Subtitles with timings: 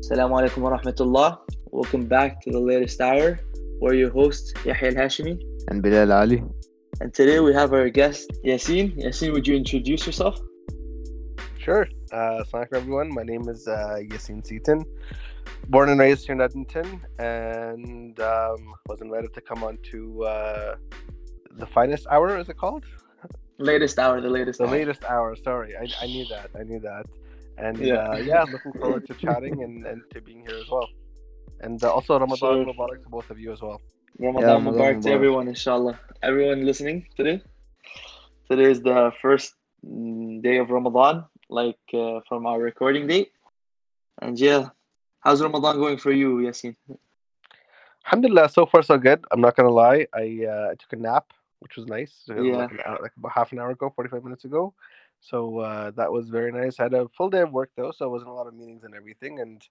[0.00, 1.38] Assalamu alaikum wa rahmatullah.
[1.72, 3.40] Welcome back to the latest hour.
[3.80, 5.40] We're your hosts, Yahya Al Hashimi.
[5.68, 6.42] And Bilal Ali.
[7.00, 8.96] And today we have our guest, Yasin.
[8.96, 10.40] Yasin, would you introduce yourself?
[11.58, 11.88] Sure.
[12.12, 13.12] Uh, Assalamu everyone.
[13.12, 14.84] My name is uh, Yasin Cetin.
[15.68, 20.76] Born and raised here in Edmonton, and um, was invited to come on to uh,
[21.58, 22.38] the finest hour.
[22.38, 22.84] Is it called?
[23.58, 24.20] Latest hour.
[24.20, 24.60] The latest.
[24.60, 24.70] The hour.
[24.70, 25.36] latest hour.
[25.36, 26.50] Sorry, I, I knew that.
[26.58, 27.06] I knew that.
[27.58, 27.94] And Yeah.
[27.94, 30.88] yeah, uh, yeah looking forward to chatting and, and to being here as well.
[31.60, 32.64] And uh, also Ramadan Sure.
[32.64, 33.80] Mubarak to both of you as well.
[34.18, 35.98] Ramadan Yeah, Mubarak Ramadan to everyone, inshallah.
[36.22, 37.42] Everyone listening today.
[38.50, 39.54] Today is the first
[39.86, 43.32] mm, day of Ramadan, like uh, from our recording date.
[44.20, 44.70] And yeah,
[45.20, 46.76] how's Ramadan going for you, Yasin?
[48.06, 49.24] Alhamdulillah, so far so good.
[49.30, 50.06] I'm not gonna lie.
[50.14, 52.24] I uh, took a nap, which was nice.
[52.28, 52.56] Yeah.
[52.56, 54.74] Like, an hour, like about half an hour ago, 45 minutes ago.
[55.20, 56.78] So uh, that was very nice.
[56.78, 58.84] I had a full day of work though, so it wasn't a lot of meetings
[58.84, 59.40] and everything.
[59.40, 59.62] And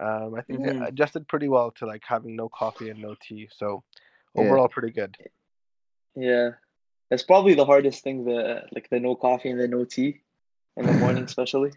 [0.00, 0.88] um, I think I Mhm.
[0.88, 3.48] adjusted pretty well to like having no coffee and no tea.
[3.52, 3.82] So
[4.34, 4.42] Yeah.
[4.42, 5.16] overall, pretty good.
[6.14, 6.52] Yeah,
[7.10, 8.24] it's probably the hardest thing.
[8.24, 10.20] The like the no coffee and the no tea
[10.76, 11.72] in the morning, especially.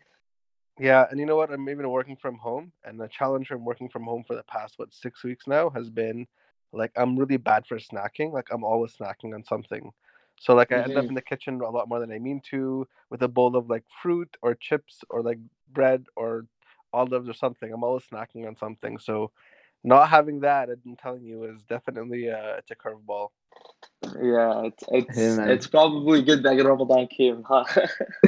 [0.78, 1.52] Yeah, and you know what?
[1.52, 4.78] I'm even working from home, and the challenge from working from home for the past
[4.78, 6.28] what six weeks now has been
[6.74, 8.34] like I'm really bad for snacking.
[8.34, 9.92] Like I'm always snacking on something.
[10.40, 11.10] So like I end up Mhm.
[11.10, 13.84] in the kitchen a lot more than I mean to, with a bowl of like
[14.02, 15.40] fruit or chips or like
[15.72, 16.46] bread or
[16.94, 17.72] olives or something.
[17.72, 18.98] I'm always snacking on something.
[19.00, 19.32] So
[19.84, 23.30] not having that, I'm telling you, is definitely uh, it's a curveball.
[24.22, 27.66] Yeah, it's it's Hey, it's probably good that Ramadan came, huh?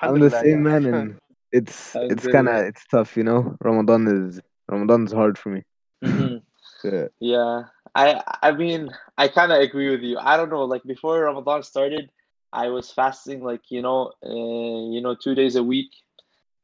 [0.00, 1.18] I'm the same man, and
[1.52, 3.56] it's it's kind of it's tough, you know.
[3.60, 5.62] Ramadan is Ramadan's hard for me.
[6.02, 6.36] hmm
[6.84, 7.06] Yeah.
[7.20, 7.62] Yeah,
[7.94, 10.18] I I mean I kind of agree with you.
[10.18, 12.10] I don't know, like before Ramadan started,
[12.52, 15.90] I was fasting like you know, uh, you know, two days a week,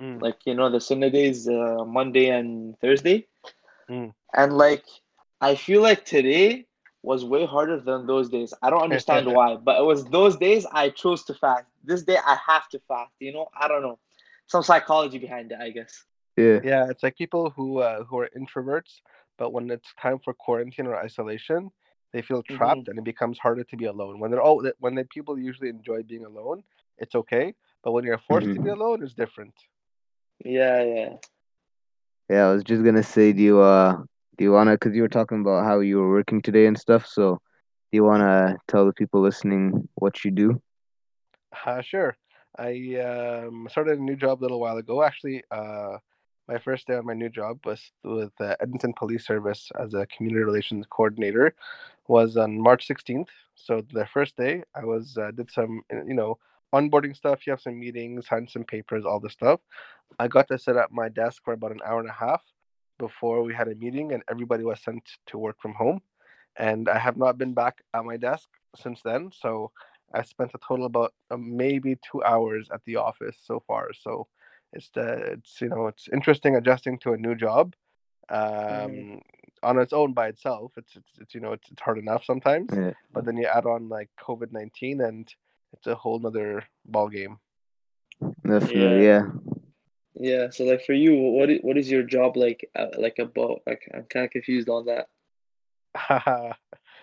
[0.01, 3.27] Mm, like you know the Sunnah days, uh, Monday and Thursday,
[3.89, 4.13] mm.
[4.35, 4.85] and like
[5.43, 6.67] I feel like today
[7.03, 8.55] was way harder than those days.
[8.63, 11.67] I don't understand why, but it was those days I chose to fast.
[11.85, 13.13] This day I have to fast.
[13.21, 13.99] You know, I don't know,
[14.47, 16.03] some psychology behind it, I guess.
[16.39, 16.61] Yeah.
[16.65, 19.03] Yeah, it's like people who uh, who are introverts,
[19.41, 21.73] but when it's time for quarantine or isolation,
[22.13, 24.21] they feel trapped, and it becomes harder to be alone.
[24.21, 26.65] When they're all when the people usually enjoy being alone,
[26.99, 27.57] it's okay.
[27.85, 28.79] But when you're forced to be Mhm.
[28.79, 29.55] alone, it's different.
[30.45, 31.17] Yeah, yeah.
[32.31, 33.97] Yeah, I was just gonna say, do you uh
[34.39, 34.79] do you wanna?
[34.79, 37.07] Cause you were talking about how you were working today and stuff.
[37.07, 37.35] So,
[37.93, 40.61] do you wanna tell the people listening what you do?
[41.67, 42.17] Uh, sure.
[42.59, 45.03] I um, started a new job a little while ago.
[45.03, 45.99] Actually, uh,
[46.51, 50.07] my first day on my new job was with the Edmonton Police Service as a
[50.07, 51.55] community relations coordinator.
[52.09, 53.29] Was on March 16th.
[53.55, 56.39] So the first day, I was uh, did some you know
[56.75, 57.47] onboarding stuff.
[57.47, 59.61] You have some meetings, signed some papers, all the stuff.
[60.19, 62.43] I got to set up my desk for about an hour and a half
[62.99, 66.01] before we had a meeting, and everybody was sent to work from home.
[66.57, 69.31] And I have not been back at my desk since then.
[69.41, 69.71] So
[70.13, 73.91] I spent a total about uh, maybe two hours at the office so far.
[73.93, 74.27] So
[74.73, 77.75] it's the it's you know it's interesting adjusting to a new job.
[78.29, 79.21] Um,
[79.63, 82.71] on its own by itself, it's it's, it's you know it's, it's hard enough sometimes.
[82.73, 82.93] Yeah.
[83.13, 85.33] But then you add on like COVID nineteen, and
[85.73, 87.39] it's a whole nother ball game.
[88.47, 89.05] Definitely.
[89.05, 89.27] Yeah.
[90.15, 90.51] Yeah, yeah.
[90.51, 93.63] so like for you, what what is your job like uh, like about?
[93.67, 95.09] Like I'm kind of confused on that.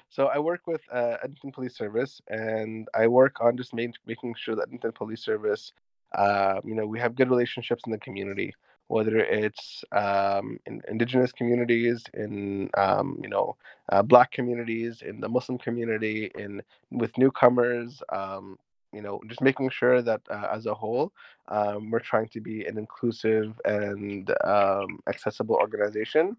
[0.10, 4.36] so I work with uh, Edmonton Police Service, and I work on just main, making
[4.38, 5.74] sure that Edmonton Police Service,
[6.14, 8.54] uh, you know, we have good relationships in the community,
[8.88, 13.56] whether it's um, in Indigenous communities, in um, you know,
[13.92, 18.02] uh, Black communities, in the Muslim community, in with newcomers.
[18.12, 18.58] Um,
[18.94, 21.12] you know, just making sure that uh, as a whole,
[21.50, 26.38] um, we're trying to be an inclusive and um, accessible organization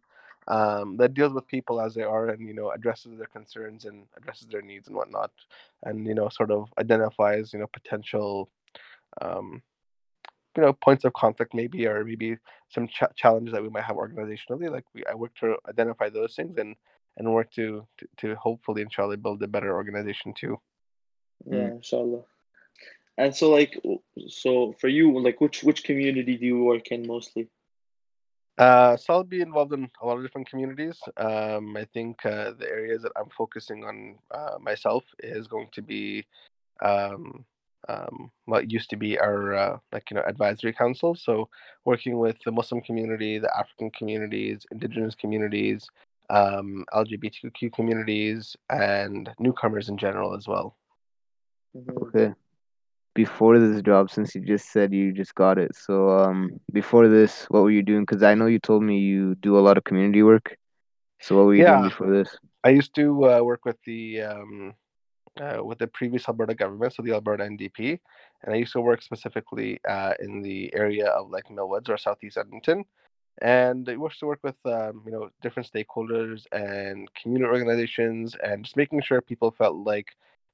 [0.48, 4.46] that deals with people as they are and you know addresses their concerns and addresses
[4.48, 5.30] their needs and whatnot
[5.84, 8.48] and you know sort of identifies you know potential
[9.20, 9.62] um,
[10.56, 12.36] you know points of conflict maybe or maybe
[12.68, 16.34] some ch- challenges that we might have organizationally like we i work to identify those
[16.34, 16.74] things and
[17.16, 20.58] and work to to, to hopefully inshallah build a better organization too
[21.46, 22.22] Yeah, inshallah.
[23.16, 23.80] And so like
[24.28, 27.48] so for you, like which which community do you work in mostly?
[28.58, 30.98] Uh, so I'll be involved in a lot of different communities.
[31.16, 35.82] Um, I think uh, the areas that I'm focusing on uh, myself is going to
[35.82, 36.26] be
[36.82, 37.44] um,
[37.88, 41.14] um, what used to be our uh, like you know advisory council.
[41.14, 41.48] So
[41.84, 45.88] working with the Muslim community, the African communities, Indigenous communities,
[46.30, 50.76] um, LGBTQ communities, and newcomers in general as well.
[52.02, 52.32] Okay.
[53.14, 55.74] before this job since you just said you just got it.
[55.74, 58.02] So um before this, what were you doing?
[58.02, 60.56] Because I know you told me you do a lot of community work.
[61.20, 61.80] So what were you Yeah.
[61.80, 62.38] doing before this?
[62.64, 64.74] I used to uh, work with the um,
[65.40, 67.98] uh, with the previous Alberta government, so the Alberta NDP,
[68.42, 72.38] and I used to work specifically uh, in the area of like Millwoods or Southeast
[72.38, 72.84] Edmonton,
[73.40, 78.64] and I used to work with um, you know different stakeholders and community organizations, and
[78.64, 80.08] just making sure people felt like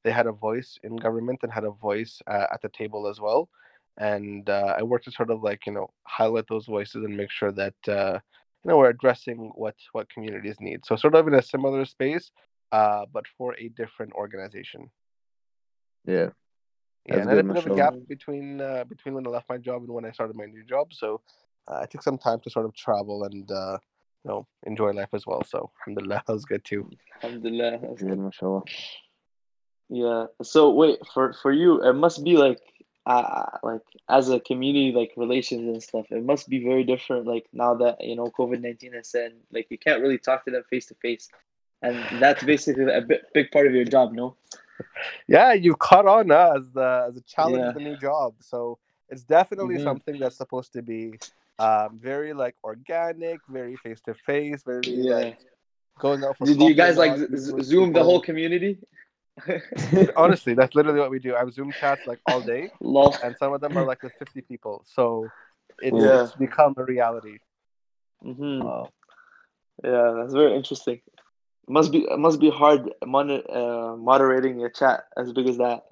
[0.04, 3.20] they had a voice in government and had a voice uh, at the table as
[3.20, 3.48] well.
[3.96, 7.30] And uh, I worked to sort of like you know highlight those voices and make
[7.30, 8.18] sure that uh,
[8.64, 10.84] you know we're addressing what what communities need.
[10.84, 12.30] So sort of in a similar space,
[12.74, 14.90] uh, but for a different organization.
[16.04, 16.30] Yeah.
[17.06, 19.26] Yeah, That's and I had a good, bit of a gap between uh, between when
[19.26, 20.86] I left my job and when I started my new job.
[20.92, 21.20] So
[21.68, 23.76] uh, I took some time to sort of travel and uh,
[24.24, 25.42] you know enjoy life as well.
[25.44, 26.82] So alhamdulillah, that was good too.
[27.22, 27.78] Alhamdulillah.
[27.82, 28.18] that's Good, good.
[28.18, 28.62] mashallah.
[29.90, 30.24] Yeah.
[30.42, 32.62] So wait, for for you, it must be like
[33.06, 37.46] uh like as a community like relations and stuff, it must be very different like
[37.52, 40.86] now that you know COVID-19 has said like you can't really talk to them face
[40.86, 41.28] to face.
[41.84, 44.36] And that's basically a big, big part of your job, no?
[45.28, 47.72] Yeah, you caught on uh, as the as a challenge Yeah.
[47.72, 48.34] the new job.
[48.40, 48.78] So
[49.10, 49.84] it's definitely Mhm.
[49.84, 51.18] something that's supposed to be
[51.58, 55.14] um, very like organic, very face to face, very Yeah.
[55.14, 55.38] like
[55.98, 56.46] going out for.
[56.46, 58.78] Do, you guys like z- Zoom the whole community?
[60.16, 61.34] Honestly, that's literally what we do.
[61.36, 63.16] I'm Zoom chats like all day, Lol.
[63.22, 64.84] and some of them are like with fifty people.
[64.86, 65.30] So
[65.78, 66.22] it's, Yeah.
[66.22, 67.38] it's become a reality.
[68.22, 68.92] hmm Wow.
[69.82, 71.00] Yeah, that's very interesting.
[71.68, 75.84] Must be must be hard mon- uh, moderating a chat as big as that.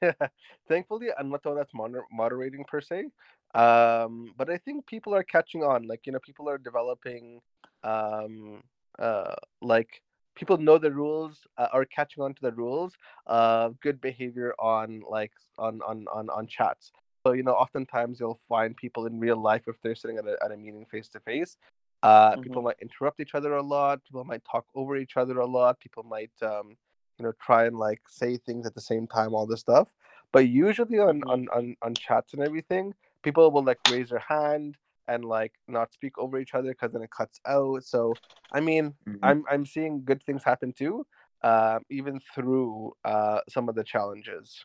[0.68, 3.10] Thankfully, I'm not the one that's moder- moderating per se.
[3.54, 5.86] Um, but I think people are catching on.
[5.86, 7.40] Like, you know, people are developing,
[7.84, 8.62] um,
[8.98, 10.02] uh, like,
[10.34, 12.94] people know the rules, uh, are catching on to the rules
[13.26, 16.90] of good behavior on, like, on, on, on, on chats.
[17.26, 20.36] So, you know, oftentimes you'll find people in real life if they're sitting at a,
[20.44, 21.56] at a meeting face to face.
[22.04, 22.62] Uh, People Mhm.
[22.62, 24.04] might interrupt each other a lot.
[24.04, 25.80] People might talk over each other a lot.
[25.80, 26.76] People might, um,
[27.18, 29.88] you know, try and like say things at the same time, all this stuff.
[30.32, 31.28] But usually on, Mhm.
[31.28, 34.76] on, on, on chats and everything, people will like raise their hand
[35.08, 37.84] and like not speak over each other because then it cuts out.
[37.84, 38.18] So
[38.52, 39.20] I mean, Mhm.
[39.22, 41.06] I'm I'm seeing good things happen too,
[41.42, 44.64] uh, even through uh, some of the challenges.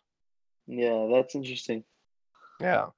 [0.68, 1.84] Yeah, that's interesting.
[2.60, 2.92] Yeah.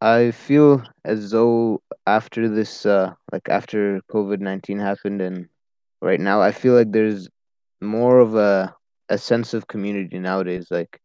[0.00, 5.48] I feel as though after this, uh, like after COVID nineteen happened, and
[6.00, 7.28] right now, I feel like there's
[7.80, 8.74] more of a
[9.08, 10.68] a sense of community nowadays.
[10.70, 11.00] Like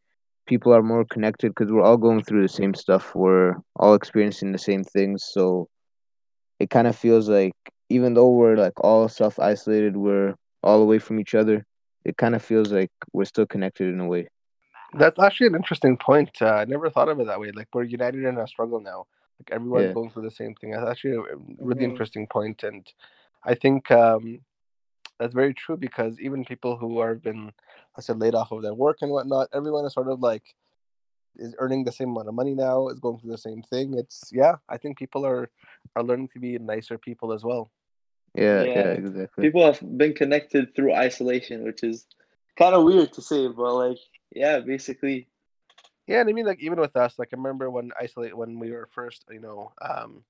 [0.48, 3.16] people are more connected because we're all going through the same stuff.
[3.16, 5.26] We're all experiencing the same things.
[5.34, 5.70] So
[6.60, 7.54] it kind of feels like
[7.90, 11.66] even though we're like all self isolated, we're all away from each other.
[12.06, 14.28] It kind of feels like we're still connected in a way.
[14.96, 16.32] That's actually an interesting point.
[16.42, 17.52] Uh, I never thought of it that way.
[17.52, 19.08] Like we're united in our struggle now.
[19.40, 19.94] Like everyone's Yeah.
[19.94, 20.72] going through the same thing.
[20.72, 21.90] That's actually a really Mhm.
[21.92, 22.88] interesting point, and
[23.44, 24.42] I think um,
[25.20, 27.52] that's very true because even people who have been,
[27.98, 30.44] I said, laid off of their work and whatnot, everyone is sort of like
[31.36, 33.96] is earning the same amount of money now, is going through the same thing.
[33.98, 35.50] It's yeah, I think people are
[35.96, 37.72] are learning to be nicer people as well.
[38.36, 38.74] Yeah, Yeah.
[38.76, 39.44] yeah, exactly.
[39.44, 42.06] People have been connected through isolation, which is
[42.56, 43.98] kind of weird to say, but like,
[44.34, 45.28] yeah, basically,
[46.08, 48.72] Yeah, and I mean, like even with us, like I remember when isolate when we
[48.72, 50.24] were first, you know, um,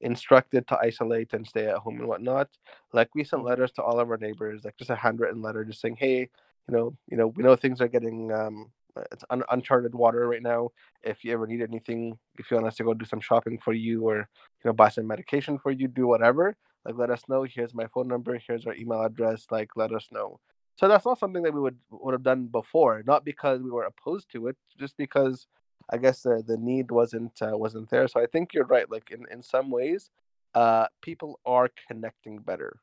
[0.00, 2.48] instructed to isolate and stay at home and whatnot.
[2.92, 3.46] Like we sent Mhm.
[3.46, 6.20] letters to all of our neighbors, like just a handwritten letter, just saying, hey,
[6.68, 8.70] you know, you know, we know things are getting um,
[9.12, 10.70] it's un- uncharted water right now.
[11.02, 13.72] If you ever need anything, if you want us to go do some shopping for
[13.72, 16.56] you or you know buy some medication for you, do whatever.
[16.84, 17.44] Like let us know.
[17.44, 18.38] Here's my phone number.
[18.46, 19.46] Here's our email address.
[19.50, 20.40] Like let us know.
[20.76, 23.84] So that's not something that we would would have done before, not because we were
[23.84, 25.46] opposed to it, just because
[25.90, 28.08] I guess the the need wasn't uh, wasn't there.
[28.08, 28.90] So I think you're right.
[28.90, 30.10] Like in in some ways,
[30.54, 32.80] uh, people are connecting better.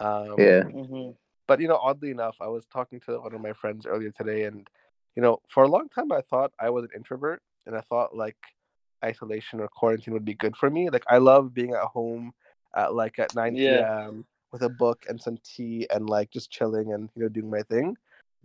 [0.00, 0.62] Um, Yeah.
[0.62, 1.10] hmm
[1.48, 4.44] But you know, oddly enough, I was talking to one of my friends earlier today,
[4.44, 4.68] and
[5.16, 8.16] you know, for a long time I thought I was an introvert, and I thought
[8.16, 8.36] like
[9.04, 10.90] isolation or quarantine would be good for me.
[10.90, 12.32] Like I love being at home
[12.74, 13.80] at like at 9 Yeah.
[13.80, 14.26] p.m.
[14.56, 17.62] with a book and some tea and like just chilling and you know doing my
[17.62, 17.96] thing.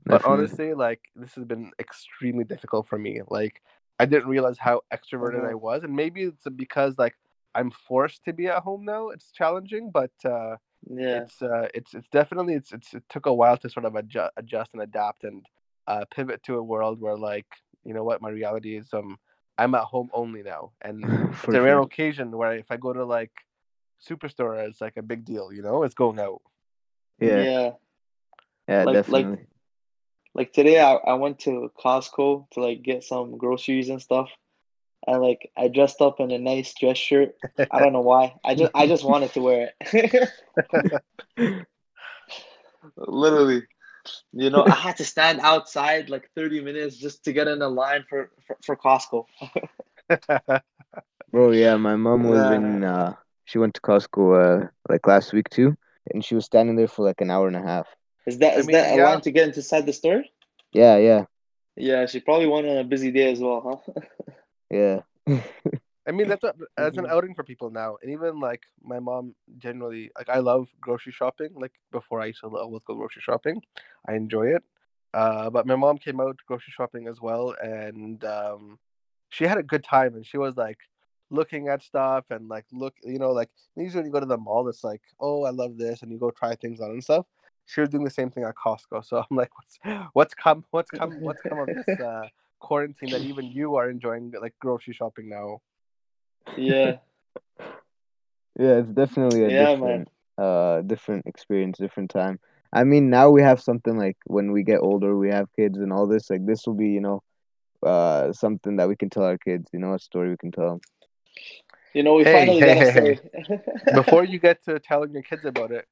[0.10, 0.25] But Definitely.
[0.25, 3.22] honestly, like this has been extremely difficult for me.
[3.30, 3.62] Like
[4.00, 5.56] I didn't realize how extroverted I Mhm.
[5.56, 7.15] was, and maybe it's because like
[7.56, 9.10] I'm forced to be at home now.
[9.10, 10.58] It's challenging, but uh,
[10.89, 13.96] yeah, it's uh, it's it's definitely it's, it's it took a while to sort of
[13.96, 15.46] adjust, adjust and adapt and
[15.88, 17.48] uh, pivot to a world where like
[17.84, 19.18] you know what my reality is um
[19.58, 21.10] I'm at home only now, and
[21.44, 21.82] it's a rare sure.
[21.82, 23.32] occasion where if I go to like
[24.08, 25.51] superstore, it's like a big deal.
[25.53, 26.41] You know, it's going out.
[27.20, 27.72] Yeah, yeah.
[28.67, 29.46] yeah, Like- like- definitely.
[30.34, 34.29] Like today, I, I went to Costco to like get some groceries and stuff,
[35.05, 37.36] and like I dressed up in a nice dress shirt.
[37.70, 38.36] I don't know why.
[38.41, 40.29] I just I just wanted to wear it.
[42.96, 43.63] Literally,
[44.31, 47.67] you know, I had to stand outside like thirty minutes just to get in a
[47.67, 49.25] line for for, for Costco.
[51.31, 52.53] Bro, yeah, my mom was Yeah.
[52.53, 52.84] in.
[52.86, 55.75] Uh, she went to Costco uh, like last week too,
[56.13, 57.88] and she was standing there for like an hour and a half.
[58.25, 59.01] Is that I mean, that a yeah.
[59.01, 60.24] line to get inside the store?
[60.74, 61.25] Yeah, yeah,
[61.75, 64.01] Yeah, she probably went on a busy day as well, huh?
[64.69, 65.01] yeah.
[66.07, 67.10] I mean, that's a, that's an Mhm.
[67.10, 71.50] outing for people now, and even like my mom generally like I love grocery shopping.
[71.55, 73.62] Like before, I used to always go grocery shopping.
[74.07, 74.63] I enjoy it.
[75.13, 78.79] Uh, but my mom came out grocery shopping as well, and um,
[79.29, 80.15] she had a good time.
[80.15, 80.77] And she was like
[81.32, 84.38] looking at stuff and like look, you know, like usually when you go to the
[84.38, 87.26] mall, it's like, oh, I love this, and you go try things on and stuff.
[87.66, 89.06] She was doing the same thing at Costco.
[89.06, 89.80] So I'm like, what's
[90.14, 92.28] what's come, what's come, what's come of this uh,
[92.60, 95.62] quarantine that even you are enjoying like grocery shopping now?
[96.58, 96.98] Yeah,
[98.60, 100.06] Yeah, it's definitely a yeah, man.
[100.06, 100.08] different,
[100.38, 102.40] uh, different experience, different time.
[102.74, 105.92] I mean, now we have something like when we get older, we have kids and
[105.92, 106.30] all this.
[106.30, 107.24] Like this will be, you know,
[107.86, 109.70] uh, something that we can tell our kids.
[109.74, 110.82] You know, a story we can tell them.
[111.94, 113.20] You know, we Hey, finally hey, got a hey,
[113.94, 115.86] before you get to telling your kids about it,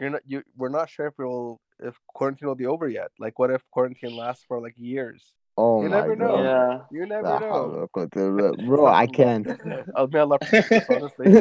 [0.00, 3.10] you're not you we're not sure if we'll if quarantine will be over yet.
[3.18, 5.32] Like what if quarantine lasts for like years?
[5.56, 6.36] Oh You my never know.
[6.36, 6.44] god.
[6.44, 6.80] yeah.
[6.90, 7.50] You never La know.
[7.52, 8.66] hawla wa quwwata illa billah.
[8.66, 9.46] Bro, I can't.
[9.64, 9.84] Man,
[10.22, 11.32] Allah protect us, honestly.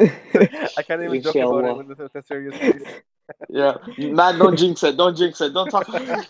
[0.77, 1.75] I can't even joke about it Inshallah.
[1.75, 2.83] with, with a serious face.
[3.49, 4.97] Yeah, man, don't jinx it.
[4.97, 5.53] Don't jinx it.
[5.53, 6.27] Don't talk about it.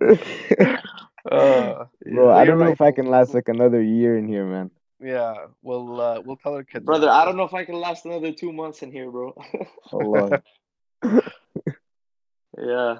[1.30, 2.72] Uh, Bro, I don't know right.
[2.72, 4.70] if I can last like another year in here, man.
[5.00, 6.84] Yeah, we'll uh, we'll tell our kids.
[6.84, 9.32] Brother, I don't know if I can last another two months in here, bro.
[9.92, 10.42] Allah.
[12.58, 12.98] yeah.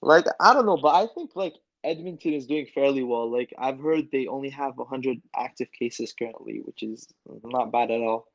[0.00, 3.30] Like, I don't know, but I think, like, Edmonton is doing fairly well.
[3.30, 7.08] Like, I've heard they only have 100 active cases currently, which is
[7.44, 8.28] not bad at all.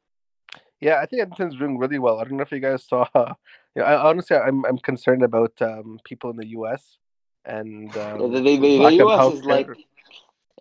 [0.82, 2.20] Yeah, I think Edmonton's doing really well.
[2.20, 3.08] I don't know if you guys saw.
[3.76, 7.00] Yeah, I, honestly, I'm I'm concerned about um, people in the U.S.
[7.44, 9.84] and Yeah, um, the, the, the, the US is like, healthcare.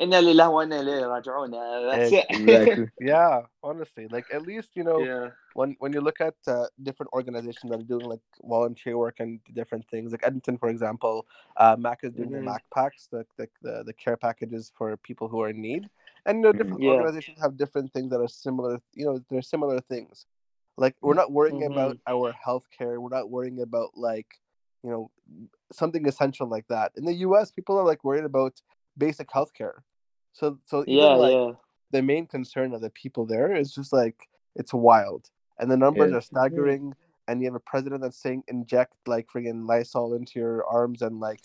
[0.00, 1.50] Inna lillahi wa inna ilayhi raji'un.
[1.90, 2.26] That's it.
[2.30, 2.87] Exactly.
[3.00, 5.28] Yeah, honestly, like at least you know yeah.
[5.54, 9.38] when when you look at uh, different organizations that are doing like volunteer work and
[9.54, 11.26] different things, like Edmonton, for example,
[11.58, 12.38] uh, Mac is doing Mhm.
[12.38, 15.88] the Mac packs, the, the the the care packages for people who are in need,
[16.25, 16.90] and you know different Yeah.
[16.92, 18.80] organizations have different things that are similar.
[18.94, 20.26] You know, they're similar things.
[20.78, 22.99] Like we're not worrying about our health care.
[23.00, 24.40] We're not worrying about like
[24.82, 25.11] you know
[25.72, 26.92] something essential like that.
[26.96, 28.62] In the U.S., people are like worried about
[28.96, 29.84] basic health care.
[30.32, 31.52] So so even Yeah, like yeah.
[31.90, 36.11] the main concern of the people there is just like it's wild and the numbers
[36.11, 36.16] Yeah.
[36.16, 36.94] are staggering
[37.28, 41.20] and you have a president that's saying inject like friggin' lysol into your arms and
[41.20, 41.40] like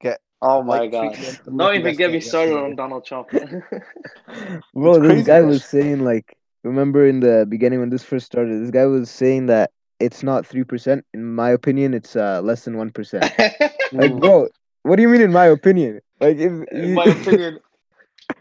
[0.00, 1.16] get Oh my Like god.
[1.56, 3.28] Don't even get me started on Donald Trump.
[4.74, 8.62] Bro, It's this guy was saying like, remember in the beginning when this first started,
[8.62, 11.04] this guy was saying that it's not three percent.
[11.14, 13.28] In my opinion, it's uh, less than one percent.
[13.92, 14.48] Like, bro,
[14.82, 16.00] what do you mean in my opinion?
[16.20, 17.60] Like, if In you, my opinion.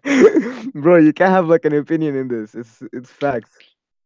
[0.76, 2.56] bro, you can't have like an opinion in this.
[2.56, 3.52] It's it's facts.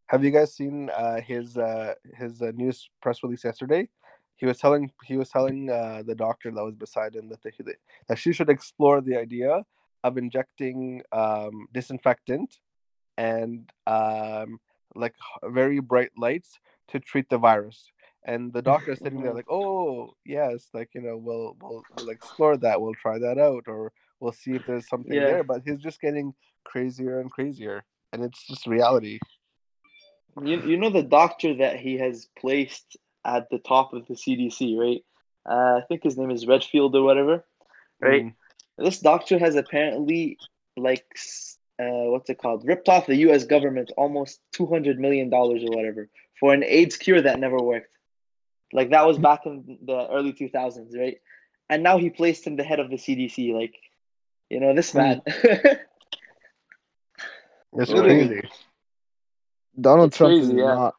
[0.08, 3.90] Have you guys seen uh, his uh, his uh, news press release yesterday?
[4.36, 7.52] He was telling he was telling uh, the doctor that was beside him that they,
[8.08, 9.64] that she should explore the idea
[10.04, 12.60] of injecting um, disinfectant
[13.18, 14.60] and um,
[14.96, 15.16] like
[15.46, 17.92] very bright lights to treat the virus.
[18.26, 22.10] And the doctor is sitting there like, oh yes, like you know, we'll we'll we'll
[22.10, 25.26] explore that, we'll try that out, or we'll see if there's something Yeah.
[25.26, 25.44] there.
[25.44, 29.20] But he's just getting crazier and crazier, and it's just reality.
[30.42, 34.78] You, you know the doctor that he has placed at the top of the CDC,
[34.78, 35.04] right?
[35.46, 37.46] Uh, I think his name is Redfield or whatever,
[38.00, 38.26] right?
[38.26, 38.34] Mm.
[38.78, 40.40] This doctor has apparently,
[40.76, 41.06] like,
[41.80, 42.66] uh, what's it called?
[42.66, 43.44] Ripped off the U.S.
[43.44, 47.98] government almost two hundred million dollars or whatever for an AIDS cure that never worked.
[48.74, 49.24] Like that was mm-hmm.
[49.24, 51.18] back in the early two thousands, right?
[51.70, 53.54] And now he placed him the head of the CDC.
[53.54, 53.76] Like,
[54.50, 55.22] you know, this man.
[55.28, 55.74] Mm-hmm.
[57.78, 58.42] That's crazy.
[59.80, 60.66] Donald It's Trump crazy, is yeah.
[60.66, 60.96] not.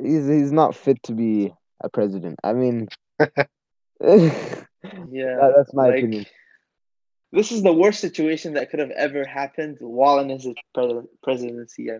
[0.00, 2.38] He's he's not fit to be a president.
[2.44, 2.88] I mean,
[3.20, 3.26] yeah,
[4.00, 6.26] that, that's my like, opinion.
[7.32, 11.90] This is the worst situation that could have ever happened while in his pre- presidency.
[11.90, 11.98] I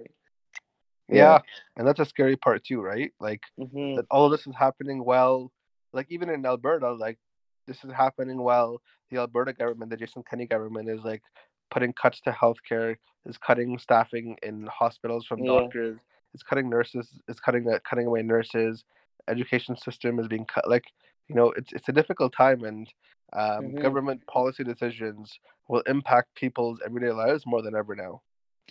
[1.09, 1.17] Yeah.
[1.17, 1.39] Yeah.
[1.77, 3.13] and that's a scary part too, right?
[3.21, 3.97] Like Mhm.
[3.97, 5.53] that all this is happening while,
[5.93, 7.19] like even in Alberta, like
[7.67, 8.81] this is happening while
[9.11, 11.23] the Alberta government, the Jason Kenney government, is like
[11.71, 12.97] putting cuts to healthcare,
[13.27, 15.61] is cutting staffing in hospitals from Yeah.
[15.61, 16.01] doctors,
[16.35, 18.85] is cutting nurses, is cutting uh, cutting away nurses.
[19.29, 20.69] Education system is being cut.
[20.69, 20.85] Like
[21.29, 22.93] you know, it's it's a difficult time, and
[23.33, 23.81] um, Mhm.
[23.81, 28.23] government policy decisions will impact people's everyday lives more than ever now.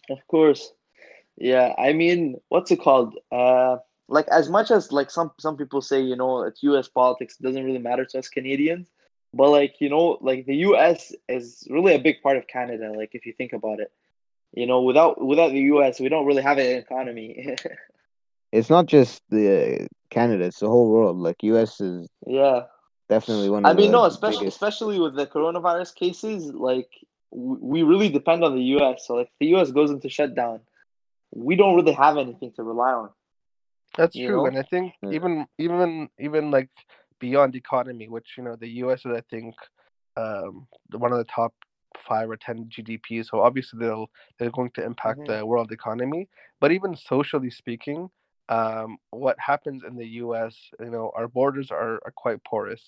[0.10, 0.74] Of course.
[1.38, 3.16] Yeah, I mean, what's it called?
[3.32, 6.88] Uh, like as much as like some some people say, you know, it's U.S.
[6.88, 8.90] politics doesn't really matter to us Canadians,
[9.34, 11.12] but like you know, like the U.S.
[11.28, 12.92] is really a big part of Canada.
[12.96, 13.92] Like if you think about it,
[14.54, 17.56] you know, without without the U.S., we don't really have an economy.
[18.54, 21.18] It's not just the Canada; it's the whole world.
[21.18, 21.82] Like U.S.
[21.82, 22.66] is yeah,
[23.10, 24.58] definitely one I mean, no, especially biggest.
[24.58, 26.92] especially with the coronavirus cases, like
[27.32, 29.08] we really depend on the U.S.
[29.08, 29.72] So like the U.S.
[29.72, 30.60] goes into shutdown,
[31.36, 33.10] we don't really have anything to rely on.
[33.98, 34.46] That's true, know?
[34.46, 35.12] and I think Yeah.
[35.12, 36.70] even even even like
[37.20, 39.00] beyond economy, which you know the U.S.
[39.06, 39.56] is I think
[40.18, 41.54] um, one of the top
[42.08, 43.26] five or ten GDP.
[43.26, 45.28] So obviously they'll they're going to impact Mhm.
[45.28, 46.28] the world economy,
[46.60, 48.10] but even socially speaking,
[48.50, 50.56] um, what happens in the U.S.
[50.80, 52.82] You know our borders are, are quite porous.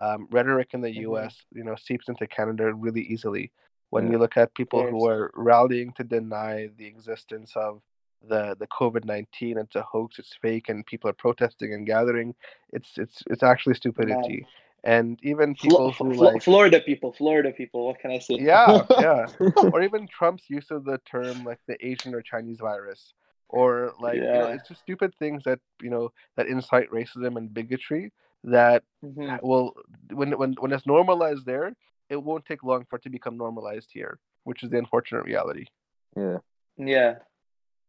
[0.00, 1.00] Um, rhetoric in the Mhm.
[1.00, 1.34] U.S.
[1.52, 3.50] you know seeps into Canada really easily.
[3.90, 4.12] When Yeah.
[4.12, 7.80] you look at people who are rallying to deny the existence of
[8.28, 9.58] the the COVID nineteen.
[9.58, 10.18] It's a hoax.
[10.18, 12.34] It's fake, and people are protesting and gathering.
[12.72, 14.46] It's it's it's actually stupidity.
[14.84, 17.86] And even Flo- people who Flo- like Florida people, Florida people.
[17.86, 18.36] What can I say?
[18.38, 19.26] yeah yeah,
[19.72, 23.14] or even Trump's use of the term like the Asian or Chinese virus,
[23.48, 27.52] or like you know it's just stupid things that you know that incite racism and
[27.54, 28.12] bigotry
[28.44, 29.40] that Mhm.
[29.42, 29.74] will
[30.12, 31.74] when when when it's normalized there,
[32.10, 35.66] it won't take long for it to become normalized here, which is the unfortunate reality.
[36.16, 36.38] Yeah,
[36.76, 37.14] Yeah.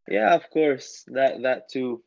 [0.08, 1.06] Yeah, of course.
[1.08, 2.04] That that too.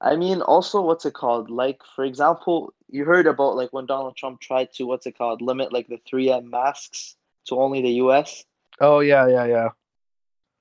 [0.00, 1.50] I mean, also, what's it called?
[1.50, 5.42] Like, for example, you heard about like when Donald Trump tried to, what's it called,
[5.42, 8.44] limit like the 3M masks to only the US.
[8.80, 9.68] Oh yeah yeah yeah.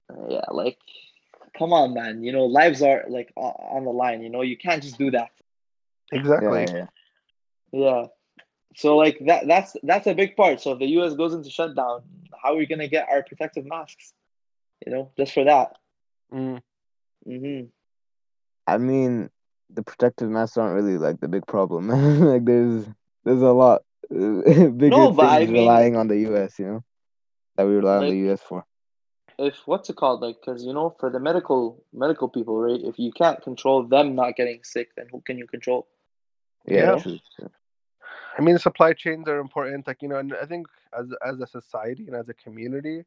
[0.10, 0.78] Uh, yeah, like,
[1.58, 2.24] come on, man.
[2.24, 4.22] You know, lives are like on the line.
[4.22, 5.32] You know, you can't just do that.
[6.12, 6.62] Exactly.
[6.62, 6.86] yeah, yeah.
[7.72, 8.06] Yeah.
[8.78, 10.62] So like that that's that's a big part.
[10.62, 12.04] So if the US goes into shutdown,
[12.44, 14.14] how are we gonna get our protective masks?
[14.86, 15.78] You know, just for that.
[16.32, 16.62] Mm.
[17.26, 17.62] hmm
[18.68, 19.32] I mean,
[19.72, 21.88] the protective masks aren't really like the big problem.
[22.32, 22.86] like there's
[23.24, 26.60] there's a lot bigger No, but I things mean, relying on the U.S.
[26.60, 26.84] You know
[27.56, 28.42] that we rely on the U.S.
[28.44, 28.64] for.
[29.40, 30.22] if what's it called?
[30.22, 32.80] Like, because you know, for the medical medical people, right?
[32.80, 35.88] If you can't control them not getting sick, then who can you control?
[36.68, 37.02] Yeah, Yeah.
[37.02, 37.20] true.
[37.36, 37.50] true.
[38.38, 39.88] I mean, supply chains are important.
[39.88, 43.04] Like you know, and I think as as a society and as a community,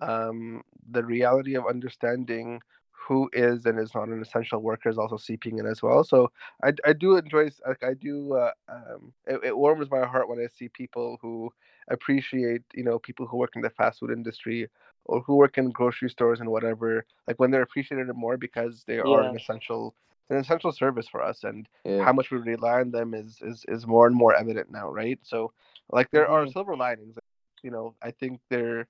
[0.00, 2.60] um, the reality of understanding
[3.06, 6.04] who is and is not an essential worker is also seeping in as well.
[6.04, 6.30] So
[6.62, 10.38] I, I do enjoy like I do uh, um, it, it warms my heart when
[10.40, 11.50] I see people who
[11.90, 14.68] appreciate you know people who work in the fast food industry
[15.04, 18.98] or who work in grocery stores and whatever like when they're appreciated more because they
[18.98, 19.26] are Yeah.
[19.26, 19.94] an essential
[20.30, 23.64] an essential service for us and Yeah, how much we rely on them is is
[23.68, 25.52] is more and more evident now right so
[25.90, 26.52] like there are Mhm.
[26.52, 27.16] silver linings
[27.62, 28.88] you know i think there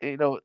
[0.00, 0.40] you know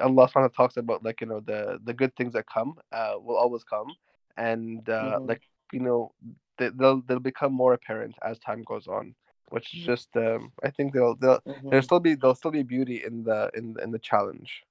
[0.00, 3.36] allah subhanahu talks about like you know the the good things that come uh will
[3.36, 3.88] always come
[4.36, 5.28] and uh Mhm.
[5.28, 6.12] like you know
[6.58, 9.14] they, they'll they'll become more apparent as time goes on
[9.50, 11.84] which is just um i think they'll they'll there'll Mhm.
[11.84, 14.64] still be there'll still be beauty in the in in the challenge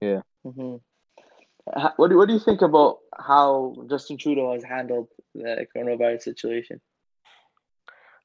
[0.00, 0.22] yeah.
[0.44, 0.80] Mhm.
[1.72, 6.22] Ha- What do what do you think about how Justin Trudeau has handled the coronavirus
[6.22, 6.80] situation?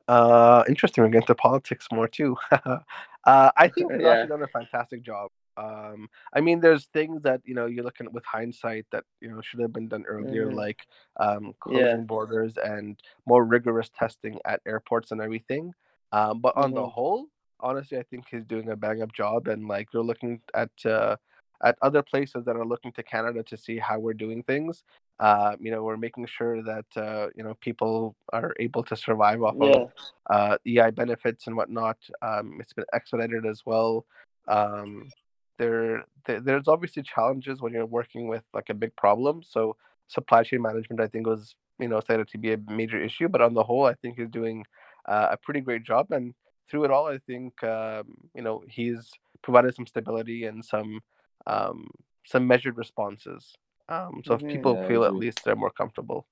[0.07, 1.03] Uh, interesting.
[1.03, 2.35] We're getting to politics more too.
[2.51, 2.79] uh,
[3.25, 4.11] I think he's Yeah.
[4.13, 5.29] actually done a fantastic job.
[5.55, 9.29] Um, I mean, there's things that you know you're looking at with hindsight that you
[9.29, 10.55] know should have been done earlier, Mhm.
[10.55, 11.91] like um, Yeah.
[11.91, 15.73] closing borders and more rigorous testing at airports and everything.
[16.11, 16.91] Um, but on the Mhm.
[16.91, 17.27] whole,
[17.59, 19.47] honestly, I think he's doing a bang up job.
[19.47, 21.17] And like you're looking at uh,
[21.63, 24.83] at other places that are looking to Canada to see how we're doing things.
[25.19, 29.41] Uh, you know, we're making sure that uh, you know people are able to survive
[29.43, 29.75] off Yeah.
[29.75, 29.91] of
[30.29, 31.97] uh, EI benefits and whatnot.
[32.21, 34.05] Um, it's been expedited as well.
[34.47, 35.09] Um,
[35.57, 39.43] there, there, there's obviously challenges when you're working with like a big problem.
[39.43, 39.75] So
[40.07, 43.27] supply chain management, I think, was you know cited to be a major issue.
[43.27, 44.65] But on the whole, I think he's doing
[45.05, 46.11] uh, a pretty great job.
[46.11, 46.33] And
[46.69, 51.01] through it all, I think um, you know he's provided some stability and some
[51.47, 51.89] um,
[52.25, 53.53] some measured responses.
[53.87, 54.49] Um, so if Mhm.
[54.51, 56.27] people Yeah, I feel at least they're more comfortable.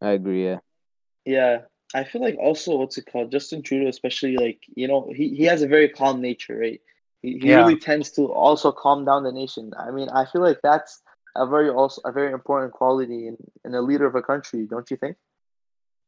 [0.00, 0.44] I agree.
[0.44, 0.58] Yeah,
[1.24, 1.62] Yeah.
[1.94, 3.30] I feel like also what's it called?
[3.30, 6.80] Justin Trudeau, especially like, you know, he, he has a very calm nature, right?
[7.22, 7.58] He, he Yeah.
[7.58, 9.72] really tends to also calm down the nation.
[9.78, 11.02] I mean, I feel like that's
[11.36, 14.90] a very also a very important quality in, in a leader of a country, don't
[14.90, 15.16] you think?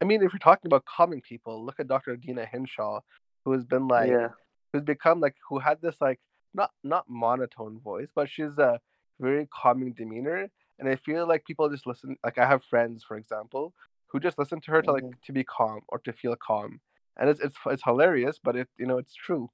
[0.01, 2.17] I mean, if you're talking about calming people, look at Dr.
[2.17, 3.01] Deena Hinshaw,
[3.45, 4.29] who has been like, Yeah.
[4.73, 6.21] who's become like, who had this like
[6.55, 8.81] not not monotone voice, but she's a
[9.21, 12.17] very calming demeanor, and I feel like people just listen.
[12.25, 13.75] Like I have friends, for example,
[14.07, 15.23] who just listen to her to like Mhm.
[15.27, 16.81] to be calm or to feel calm,
[17.17, 19.51] and it's it's it's hilarious, but it you know it's true.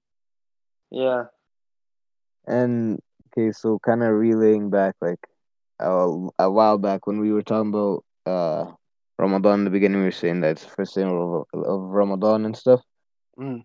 [0.91, 1.25] Yeah.
[2.47, 5.21] And okay, so kind of relaying back like
[5.79, 8.73] a, a while back when we were talking about uh
[9.19, 12.47] Ramadan in the beginning, we were saying that it's the first day of, of Ramadan
[12.47, 12.81] and stuff.
[13.39, 13.65] Mm.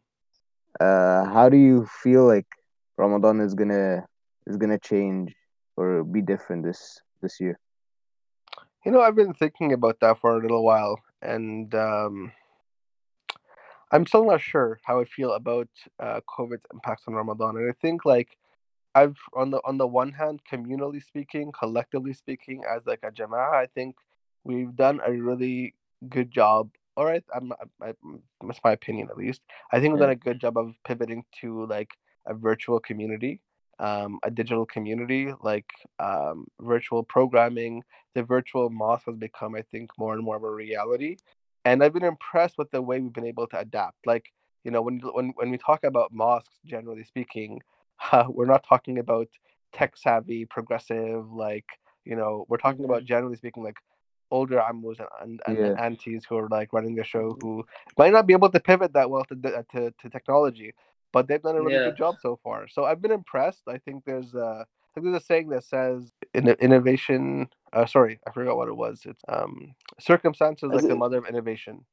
[0.80, 2.48] Uh, how do you feel like
[2.98, 4.06] Ramadan is gonna
[4.48, 5.36] is gonna change
[5.78, 7.60] or be different this this year?
[8.86, 12.32] You know, I've been thinking about that for a little while, and um,
[13.92, 17.58] I'm still not sure how I feel about uh, COVID's impacts on Ramadan.
[17.58, 18.38] And I think like
[18.94, 23.54] I've on the on the one hand, communally speaking, collectively speaking, as like a jama'ah,
[23.54, 23.96] I think
[24.44, 25.74] we've done a really
[26.08, 26.70] good job.
[26.98, 27.94] All right, I'm, I,
[28.48, 29.42] that's my opinion at least.
[29.72, 31.92] I think we've done a good job of pivoting to like
[32.28, 33.40] a virtual community,
[33.80, 37.84] um, a digital community, like um, virtual programming.
[38.16, 41.18] The virtual mosque has become, I think, more and more of a reality,
[41.66, 44.06] and I've been impressed with the way we've been able to adapt.
[44.06, 44.32] Like
[44.64, 47.62] you know, when when when we talk about mosques, generally speaking,
[48.12, 49.28] uh, we're not talking about
[49.74, 51.66] tech savvy, progressive, like
[52.06, 53.78] you know, we're talking about generally speaking, like
[54.32, 55.76] older ammos and, and, and Yeah.
[55.78, 57.66] aunties who are like running the show who
[57.98, 59.36] might not be able to pivot that well to,
[59.72, 60.74] to, to technology,
[61.16, 61.86] but they've done a really Yeah.
[61.86, 62.68] good job so far.
[62.68, 63.64] So I've been impressed.
[63.70, 67.48] I think there's a, I think there's a saying that says in, innovation.
[67.72, 68.96] Uh, sorry, I forgot what it was.
[69.06, 71.86] It's um, circumstances Is like the mother of innovation.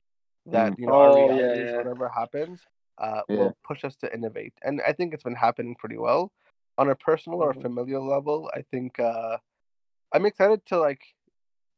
[0.47, 0.79] That Mm.
[0.81, 1.77] you know our Oh, yeah, realities, yeah.
[1.77, 2.61] whatever happens,
[2.99, 3.37] uh, Yeah.
[3.39, 4.55] will push us to innovate.
[4.67, 6.33] And I think it's been happening pretty well.
[6.79, 7.63] On a personal or Mhm.
[7.63, 9.37] familial level, I think uh,
[10.13, 11.03] I'm excited to like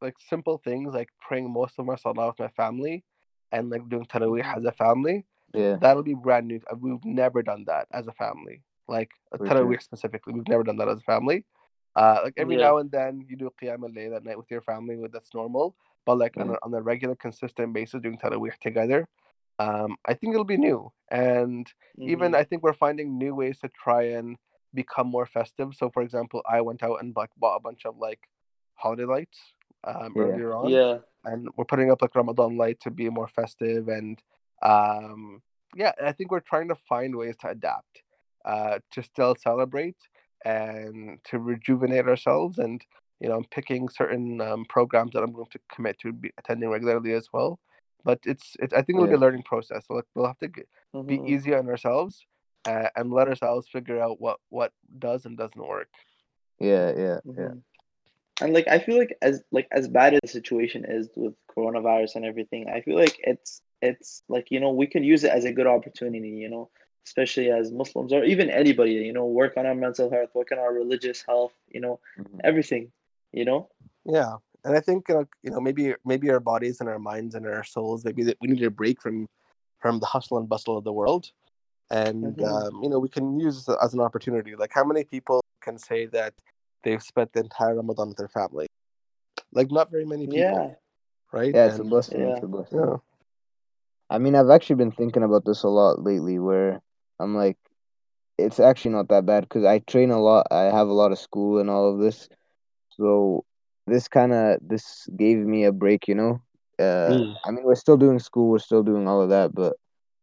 [0.01, 3.03] like simple things like praying most of my salah with my family
[3.51, 4.57] and like doing tarawih Mhm.
[4.57, 5.25] as a family.
[5.55, 6.59] Yeah, That'll be brand new.
[6.79, 8.61] We've never done that as a family.
[8.87, 9.79] Like uh, For tarawih sure.
[9.79, 11.45] specifically, we've never done that as a family.
[11.95, 12.67] Uh, like every Yeah.
[12.67, 15.75] now and then you do qiyam al-layl at night with your family, with that's normal.
[16.05, 19.07] But like on, a, on a regular, consistent basis, doing tarawih together,
[19.59, 20.91] um, I think it'll be new.
[21.09, 21.65] And
[21.99, 22.35] even Mhm.
[22.35, 24.37] I think we're finding new ways to try and
[24.73, 25.73] become more festive.
[25.73, 28.19] So, for example, I went out and like bought a bunch of like
[28.75, 29.39] holiday lights
[29.85, 30.23] um, Yeah.
[30.23, 30.97] earlier on, Yeah.
[31.23, 33.87] and we're putting up like Ramadan light to be more festive.
[33.87, 34.21] And
[34.61, 35.41] um,
[35.75, 38.01] yeah, I think we're trying to find ways to adapt,
[38.45, 39.97] uh, to still celebrate
[40.43, 42.57] and to rejuvenate ourselves.
[42.59, 42.83] And
[43.19, 46.69] you know, I'm picking certain um, programs that I'm going to commit to be attending
[46.69, 47.59] regularly as well.
[48.03, 49.85] But it's, it's I think it'll be a learning process.
[49.87, 50.67] So like, we'll have to get,
[51.05, 51.29] be Mhm.
[51.29, 52.25] easy on ourselves
[52.65, 55.89] uh, and let ourselves figure out what what does and doesn't work.
[56.59, 57.49] yeah, yeah, yeah.
[57.49, 57.61] Mhm.
[58.41, 62.15] And like I feel like as like as bad as the situation is with coronavirus
[62.15, 65.45] and everything, I feel like it's it's like you know we can use it as
[65.45, 66.69] a good opportunity, you know,
[67.05, 70.59] especially as Muslims or even anybody, you know, work on our mental health, work on
[70.59, 72.39] our religious health, you know, Mhm.
[72.43, 72.91] everything,
[73.31, 73.69] you know.
[74.05, 77.45] Yeah, and I think uh, you know maybe maybe our bodies and our minds and
[77.45, 79.27] our souls maybe that we need a break from
[79.79, 81.31] from the hustle and bustle of the world,
[81.91, 82.43] and Mhm.
[82.43, 84.55] um, you know we can use it as an opportunity.
[84.55, 86.33] Like how many people can say that
[86.83, 88.67] they've spent the entire Ramadan with their family?
[89.51, 90.75] Like not very many people, Yeah,
[91.31, 91.53] right?
[91.53, 92.21] Yeah, it's a and blessing.
[92.21, 92.29] yeah.
[92.35, 92.79] It's a blessing.
[92.79, 92.95] yeah,
[94.09, 96.81] I mean, I've actually been thinking about this a lot lately where
[97.19, 97.57] I'm like,
[98.37, 100.47] it's actually not that bad because I train a lot.
[100.51, 102.27] I have a lot of school and all of this.
[102.91, 103.43] So
[103.87, 106.41] this kind of this gave me a break, you know.
[106.79, 107.35] Uh, Mm.
[107.45, 109.73] I mean, we're still doing school, we're still doing all of that, but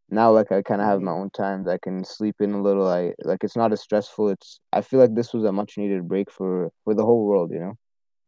[0.09, 1.13] now like I kind of have my Mhm.
[1.13, 1.67] own times.
[1.67, 2.87] I can sleep in a little.
[2.87, 4.29] I like it's not as stressful.
[4.29, 7.51] It's I feel like this was a much needed break for for the whole world,
[7.51, 7.73] you know.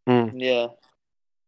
[0.08, 0.34] Mm.
[0.34, 0.68] Yeah.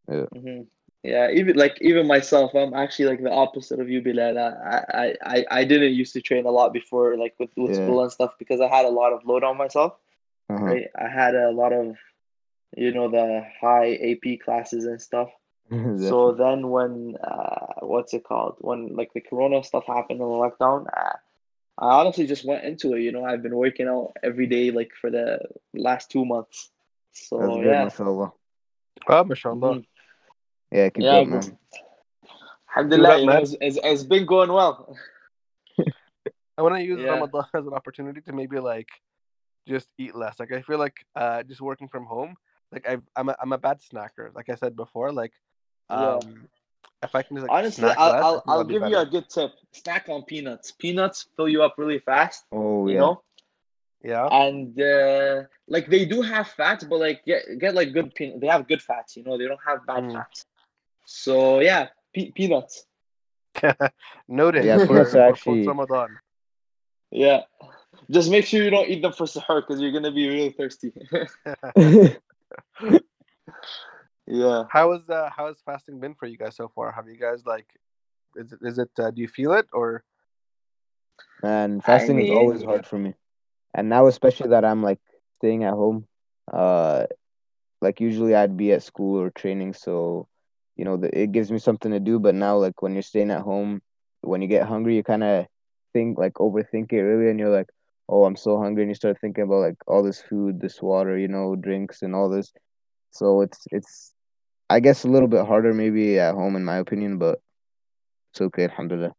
[0.08, 0.26] Yeah.
[0.32, 0.62] hmm
[1.02, 4.36] Yeah, even like even myself, I'm actually like the opposite of you, Bilal.
[4.38, 7.82] I I I, I didn't used to train a lot before, like with, with Yeah.
[7.82, 9.94] school and stuff, because I had a lot of load on myself.
[10.50, 10.64] Uh-huh.
[10.64, 11.96] Right, I had a lot of,
[12.76, 15.28] you know, the high AP classes and stuff.
[16.08, 18.56] So then when uh, what's it called?
[18.60, 21.16] When like the Corona stuff happened and the lockdown, uh,
[21.78, 23.00] I honestly just went into it.
[23.02, 25.40] You know, I've been working out every day like for the
[25.74, 26.70] last two months.
[27.12, 28.32] That's So good, yeah, mashallah.
[29.08, 29.78] Ah, mashallah.
[29.78, 29.84] Mhm.
[30.70, 31.40] Yeah, keep yeah, up, bro.
[31.40, 31.58] man.
[32.70, 33.42] Alhamdulillah, up, you know, man.
[33.42, 34.96] it's, it's, it's been going well.
[36.58, 37.10] I want to use Yeah.
[37.10, 38.88] Ramadan as an opportunity to maybe like
[39.66, 40.38] just eat less.
[40.40, 42.34] Like I feel like uh just working from home,
[42.72, 44.34] like I've, I'm a, I'm a bad snacker.
[44.34, 45.32] Like I said before, like
[45.90, 46.16] Yeah.
[46.16, 46.48] um
[47.02, 48.82] if I can just like Honestly, snack I'll less, I I'll, I'll that'll be give
[48.88, 49.52] you a good tip.
[49.72, 50.72] Snack on peanuts.
[50.72, 52.44] Peanuts fill you up really fast.
[52.52, 53.22] Oh You know,
[54.02, 54.28] Yeah.
[54.30, 58.40] and uh, like they do have fats, but like get get like good peanut.
[58.40, 59.16] They have good fats.
[59.16, 60.12] You know, they don't have bad Mm.
[60.12, 60.44] fats.
[61.10, 62.84] So yeah, pe- peanuts.
[64.28, 66.18] Noted Yeah, Yeah, for, peanuts are for actually- post Ramadan.
[67.10, 67.40] Yeah.
[68.10, 70.92] Just make sure you don't eat them for sahur because you're gonna be really thirsty.
[74.26, 74.64] yeah.
[74.68, 76.92] how is uh how has fasting been for you guys so far?
[76.92, 77.66] Have you guys like
[78.36, 80.04] is it is it uh, do you feel it or
[81.42, 83.14] And I fasting is always mean, hard for me.
[83.74, 85.00] And now especially that I'm like
[85.38, 86.06] staying at home,
[86.52, 87.06] uh
[87.80, 90.28] like usually I'd be at school or training, so
[90.78, 93.30] you know, the, it gives me something to do, but now like when you're staying
[93.32, 93.82] at home,
[94.22, 95.46] when you get hungry, you kind of
[95.94, 97.68] think like overthink it really and you're like,
[98.08, 101.18] "Oh, I'm so hungry." And you start thinking about like all this food, this water,
[101.18, 102.52] you know, drinks and all this.
[103.10, 104.14] So it's it's
[104.70, 107.40] I guess a little bit harder maybe at home in my opinion, but
[108.32, 109.14] it's okay, alhamdulillah.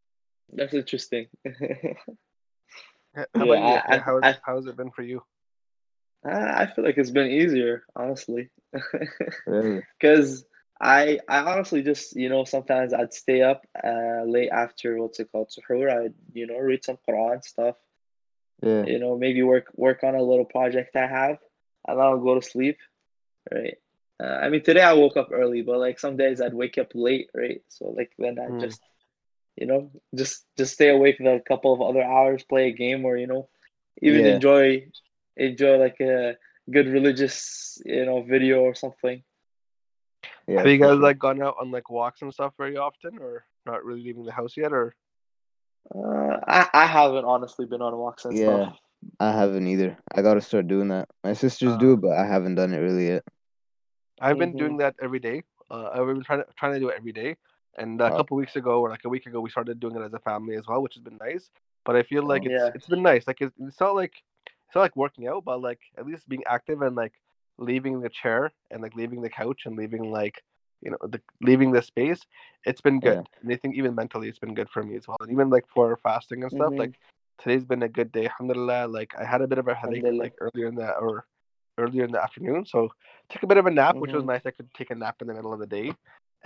[0.54, 1.28] that's interesting.
[3.16, 4.02] Yeah, How Yeah, about you, I, Yahya?
[4.06, 5.22] How I, has it been for you?
[6.26, 8.50] I, I feel like it's been easier, honestly.
[9.46, 9.82] Really?
[10.82, 15.32] I, I honestly just, you know, sometimes I'd stay up uh, late after what's it
[15.32, 15.90] called, suhoor.
[15.92, 17.76] I'd, you know, read some Quran stuff.
[18.64, 18.86] Yeah.
[18.86, 21.38] You know, maybe work work on a little project I have,
[21.88, 22.78] and then I'll go to sleep.
[23.52, 23.78] Right.
[24.22, 26.92] Uh, I mean, today I woke up early, but like some days I'd wake up
[26.94, 27.62] late, right?
[27.70, 28.60] So like then I Mm.
[28.60, 28.82] just,
[29.58, 33.06] you know, just just stay awake for a couple of other hours, play a game,
[33.06, 33.50] or you know,
[34.02, 34.28] even Yeah.
[34.28, 34.88] enjoy
[35.38, 36.36] enjoy like a
[36.72, 39.24] good religious, you know, video or something.
[40.48, 40.58] Yeah.
[40.60, 40.96] Have you guys sure.
[40.96, 44.32] like gone out on like walks and stuff very often, or not really leaving the
[44.32, 44.72] house yet?
[44.74, 44.96] Or
[45.94, 48.68] Uh, I I haven't honestly been on walks and Yeah.
[48.68, 48.80] stuff.
[49.20, 49.98] I haven't either.
[50.14, 51.10] I gotta start doing that.
[51.24, 53.24] My sisters Uh, do, but I haven't done it really yet.
[54.22, 55.44] I've been hmm doing that every day.
[55.70, 57.38] Uh, I've been trying to trying to do it every day.
[57.78, 60.14] And a couple weeks ago, or like a week ago, we started doing it as
[60.14, 61.50] a family as well, which has been nice.
[61.86, 62.72] But I feel like oh, it's Yeah.
[62.76, 63.28] it's been nice.
[63.28, 64.14] Like it's, it's not like
[64.68, 67.14] it's not like working out, but like at least being active and like
[67.60, 70.44] leaving the chair and like leaving the couch and leaving like
[70.82, 72.26] you know the leaving the space.
[72.66, 73.16] It's been yeah.
[73.16, 73.30] good.
[73.42, 75.18] And I think even mentally, it's been good for me as well.
[75.22, 77.00] And even like for fasting and stuff, hmm like
[77.42, 78.26] today's been a good day.
[78.26, 78.88] Alhamdulillah.
[78.88, 81.26] Like I had a bit of a headache like earlier in the or
[81.78, 82.90] earlier in the afternoon, so
[83.30, 84.42] took a bit of a nap, which was hmm nice.
[84.46, 85.94] I could take a nap in the middle of the day,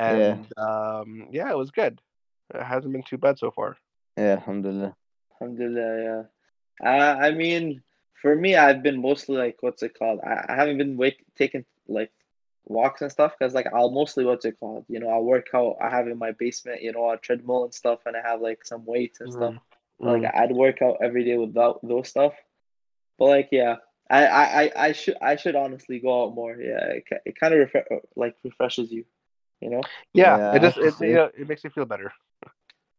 [0.08, 0.38] Yeah.
[0.38, 2.00] and um, yeah, it was good.
[2.54, 3.78] It hasn't been too bad so far.
[4.18, 4.34] Yeah.
[4.34, 4.96] Alhamdulillah.
[5.42, 6.04] Alhamdulillah.
[6.04, 6.24] Yeah.
[6.88, 7.82] Uh, I mean,
[8.24, 10.22] for me, I've been mostly like, what's it called?
[10.26, 12.12] I, I haven't been wake taking like
[12.66, 14.86] walks and stuff because like I'll mostly what's it called?
[14.90, 15.78] You know, I'll work out.
[15.82, 18.66] I have in my basement, you know, a treadmill and stuff, and I have like
[18.66, 19.56] some weights and stuff.
[19.56, 19.60] Mm.
[20.04, 20.36] Like Mm.
[20.36, 22.34] I'd work out every day without those stuff.
[23.20, 23.78] But like, yeah,
[24.10, 26.56] I I I I should I should honestly go out more.
[26.56, 29.06] Yeah, it, it kind of refre- like refreshes you,
[29.62, 29.82] you know.
[30.14, 30.54] Yeah, Yeah.
[30.54, 31.14] it just it you say.
[31.16, 32.12] know it makes you feel better.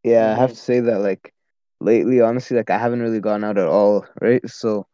[0.04, 1.34] Yeah, I have hmm to say that like
[1.80, 4.46] lately, honestly, like I haven't really gone out at all, right?
[4.48, 4.86] So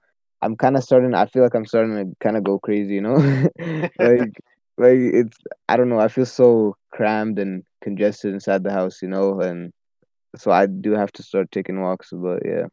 [0.43, 1.15] I'm kind of starting.
[1.15, 3.17] I feel like I'm starting to kind of go crazy, you know?
[3.99, 4.33] like,
[4.79, 5.39] like it's.
[5.69, 6.01] I don't know.
[6.01, 9.73] I feel so crammed and congested inside the house, you know, and
[10.37, 12.11] so I do have to start taking walks.
[12.13, 12.67] But yeah,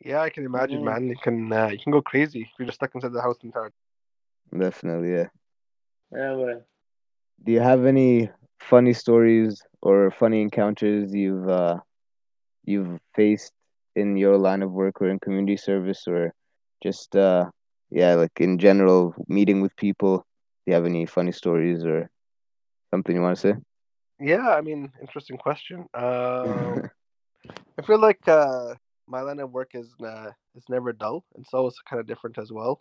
[0.00, 1.08] yeah, I can imagine, man.
[1.08, 3.46] You can uh, you can go crazy if you're just stuck inside the house the
[3.48, 3.72] entire.
[4.56, 5.28] definitely, yeah.
[6.12, 6.66] Yeah, but
[7.44, 11.78] Do you have any funny stories or funny encounters you've uh
[12.64, 13.52] you've faced
[13.94, 16.32] in your line of work or in community service or
[16.82, 17.44] just uh
[17.90, 20.18] yeah like in general meeting with people
[20.64, 22.08] do you have any funny stories or
[22.92, 23.54] something you want to say?
[24.20, 25.88] Yeah, I mean, interesting question.
[25.94, 26.00] Say
[27.78, 28.74] I feel like uh,
[29.08, 32.38] my line of work is uh, is never dull, and so it's kind of different
[32.38, 32.80] as well.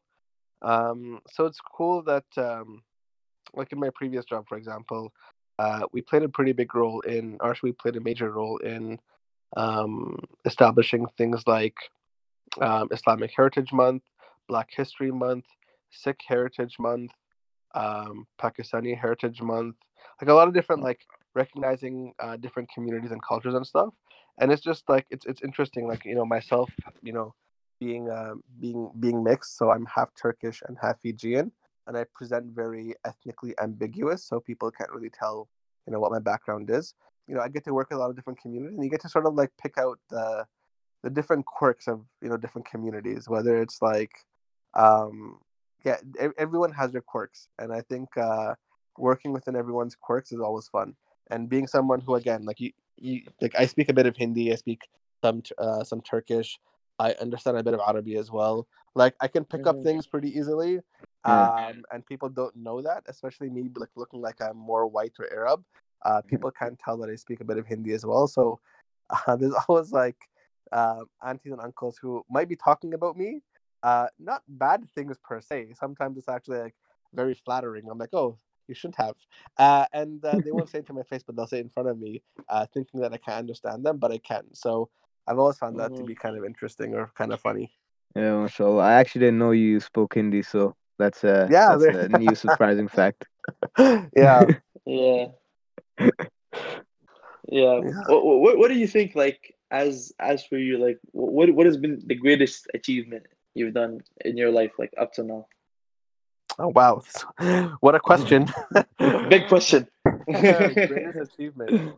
[0.61, 2.83] Um, so it's cool that um,
[3.55, 5.11] like in my previous job, for example,
[5.57, 8.57] uh, we played a pretty big role in, or actually, we played a major role
[8.57, 8.99] in
[9.57, 11.77] um, establishing things like
[12.59, 14.03] um, Islamic Heritage Month,
[14.47, 15.45] Black History Month,
[15.91, 17.11] Sikh Heritage Month,
[17.75, 19.75] um, Pakistani Heritage Month,
[20.21, 21.01] like a lot of different like
[21.33, 23.93] recognizing uh, different communities and cultures and stuff.
[24.39, 25.87] And it's just like it's it's interesting.
[25.87, 26.69] Like you know myself,
[27.01, 27.33] you know,
[27.79, 31.51] being uh, being being mixed, so I'm half Turkish and half Fijian,
[31.87, 35.47] and I present very ethnically ambiguous, so people can't really tell
[35.85, 36.93] you know what my background is.
[37.27, 39.01] You know, I get to work with a lot of different communities, and you get
[39.01, 40.45] to sort of like pick out the
[41.03, 44.11] the different quirks of you know different communities whether it's like
[44.75, 45.39] um
[45.83, 45.97] yeah
[46.37, 48.53] everyone has their quirks and i think uh
[48.97, 50.95] working within everyone's quirks is always fun.
[51.29, 54.51] And being someone who again like you, you like i speak a bit of hindi
[54.51, 54.81] i speak
[55.23, 56.59] some uh, some turkish
[56.99, 58.67] i understand a bit of arabic as well.
[58.95, 60.79] Like i can pick up hmm things pretty easily
[61.23, 65.31] um and people don't know that especially me like looking like i'm more white or
[65.31, 65.63] arab
[66.03, 68.27] uh people can't tell that i speak a bit of hindi as well.
[68.27, 68.59] So
[69.27, 70.17] uh, there's always like
[70.71, 73.41] uh, aunties and uncles who might be talking about me.
[73.83, 75.73] Uh, not bad things per se.
[75.73, 76.75] Sometimes it's actually like
[77.13, 77.85] very flattering.
[77.89, 79.15] I'm like, oh, you shouldn't have.
[79.57, 81.69] Uh, and uh, they won't say it to my face, but they'll say it in
[81.69, 84.45] front of me, uh, thinking that I can't understand them, but I can.
[84.53, 84.89] So
[85.27, 87.71] I've always found that to hmm be kind of interesting or kind of funny.
[88.15, 92.07] yeah mashallah i actually didn't know you spoke hindi so that's a Yeah, that's a
[92.09, 93.25] new surprising fact
[94.15, 94.45] yeah,
[94.85, 95.25] Yeah,
[97.47, 97.81] yeah.
[97.81, 97.81] yeah.
[98.05, 99.15] What, what what do you think?
[99.15, 104.01] Like, as as for you, like what what has been the greatest achievement you've done
[104.25, 105.47] in your life, like up to now?
[106.59, 107.01] Oh wow,
[107.79, 108.47] what a question!
[109.29, 109.87] Big question.
[110.25, 111.95] greatest achievement.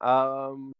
[0.00, 0.72] Um,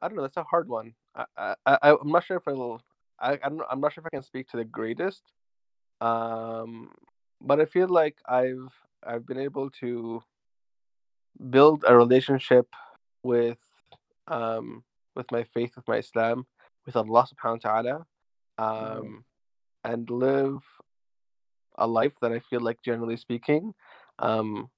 [0.00, 0.22] I don't know.
[0.22, 0.92] That's a hard one.
[1.14, 2.82] I, I, I I'm not sure if I'll.
[3.18, 5.22] I, I'm I'm not sure if I can speak to the greatest.
[6.02, 6.90] Um,
[7.40, 10.22] but I feel like I've I've been able to
[11.50, 12.68] build a relationship
[13.22, 13.58] with
[14.28, 14.84] um
[15.16, 16.46] with my faith, with my Islam,
[16.84, 18.06] with Allah subhanahu wa ta'ala,
[18.58, 19.24] um,
[19.84, 20.62] and live
[21.78, 23.74] a life that I feel like generally speaking,
[24.18, 24.70] um,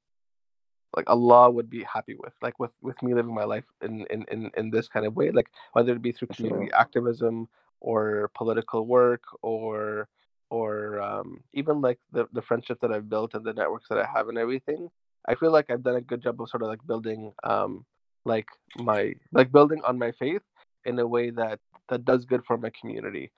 [0.96, 4.24] like Allah would be happy with, like with with me living my life in in
[4.30, 6.80] in, in this kind of way, like whether it be through community sure.
[6.80, 7.48] activism
[7.80, 10.08] or political work or
[10.50, 14.06] or um, even like the the friendships that I've built and the networks that I
[14.06, 14.90] have and everything.
[15.28, 17.84] I feel like I've done a good job of sort of like building um
[18.24, 20.42] like my like building on my faith
[20.84, 23.30] in a way that that does good for my community.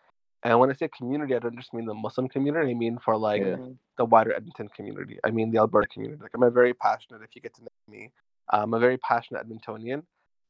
[0.43, 2.71] And when I say community, I don't just mean the Muslim community.
[2.71, 3.57] I mean for like yeah.
[3.99, 5.19] the wider Edmonton community.
[5.25, 6.21] I mean the Alberta community.
[6.23, 7.23] Like I'm a very passionate.
[7.23, 8.11] If you get to know me,
[8.49, 10.03] I'm a very passionate Edmontonian.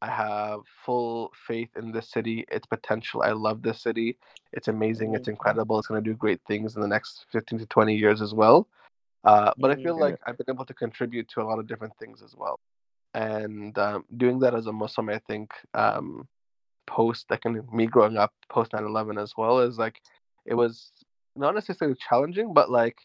[0.03, 3.23] I have full faith in this city, its potential.
[3.23, 4.17] I love this city.
[4.53, 5.15] It's amazing.
[5.15, 5.33] It's mm-hmm.
[5.33, 5.79] incredible.
[5.79, 8.67] It's going to do great things in the next 15 to 20 years as well.
[9.25, 11.95] Uh, but I feel like I've been able to contribute to a lot of different
[11.99, 12.59] things as well.
[13.15, 16.29] And um, doing that as a Muslim, I think, um,
[16.87, 20.01] post, like in me growing up post 9 11 as well, is like,
[20.47, 20.93] it was
[21.37, 22.99] not necessarily challenging, but like,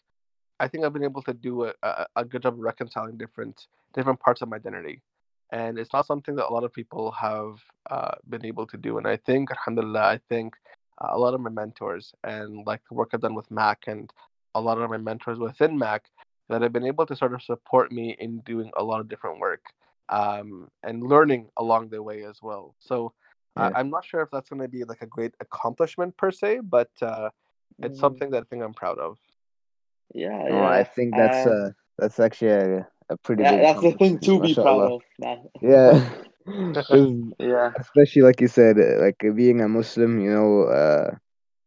[0.58, 3.66] I think I've been able to do a, a, a good job of reconciling different
[3.94, 5.02] different parts of my identity
[5.52, 7.58] and it's not something that a lot of people have
[7.90, 8.98] uh, been able to do.
[8.98, 10.54] And I think, alhamdulillah, I think
[11.00, 14.10] uh, a lot of my mentors and like the work I've done with MAC and
[14.54, 16.04] a lot of my mentors within MAC
[16.48, 19.38] that have been able to sort of support me in doing a lot of different
[19.38, 19.62] work
[20.08, 22.74] um, and learning along the way as well.
[22.78, 23.12] So
[23.56, 23.78] uh, yeah.
[23.78, 26.90] I'm not sure if that's going to be like a great accomplishment per se, but
[27.00, 27.30] uh,
[27.78, 28.00] it's mm.
[28.00, 29.18] something that I think I'm proud of.
[30.14, 30.68] Yeah, yeah.
[30.68, 34.54] I think that's uh, that's actually a, a pretty yeah, that's the thing to be
[34.54, 35.48] proud of, man.
[35.62, 36.08] Yeah.
[37.38, 37.72] yeah.
[37.76, 41.10] Especially like you said, uh, like being a Muslim, you know, uh,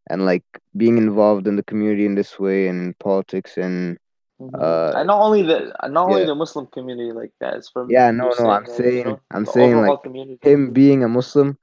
[0.09, 0.45] and like
[0.77, 3.97] being involved in the community in this way and politics and
[4.39, 4.55] mm-hmm.
[4.55, 6.13] uh, and not only the not yeah.
[6.13, 7.55] only the Muslim community like that.
[7.55, 8.49] It's from yeah, no, no.
[8.49, 10.49] I'm saying, you know, I'm saying like community.
[10.49, 11.57] him being a Muslim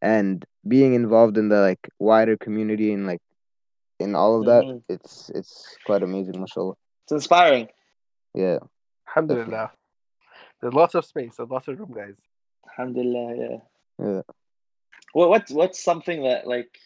[0.00, 3.20] and being involved in the like wider community and like
[3.98, 4.64] in all of that.
[4.64, 4.92] Mm-hmm.
[4.92, 6.74] It's it's quite amazing, mashallah.
[7.04, 7.68] It's inspiring.
[8.34, 8.58] Yeah.
[9.08, 9.72] Alhamdulillah.
[10.60, 12.14] There's lots of space, there's lots of room, guys.
[12.70, 13.56] Alhamdulillah, yeah.
[13.98, 14.22] Yeah.
[15.14, 16.78] Well, what's what's something that like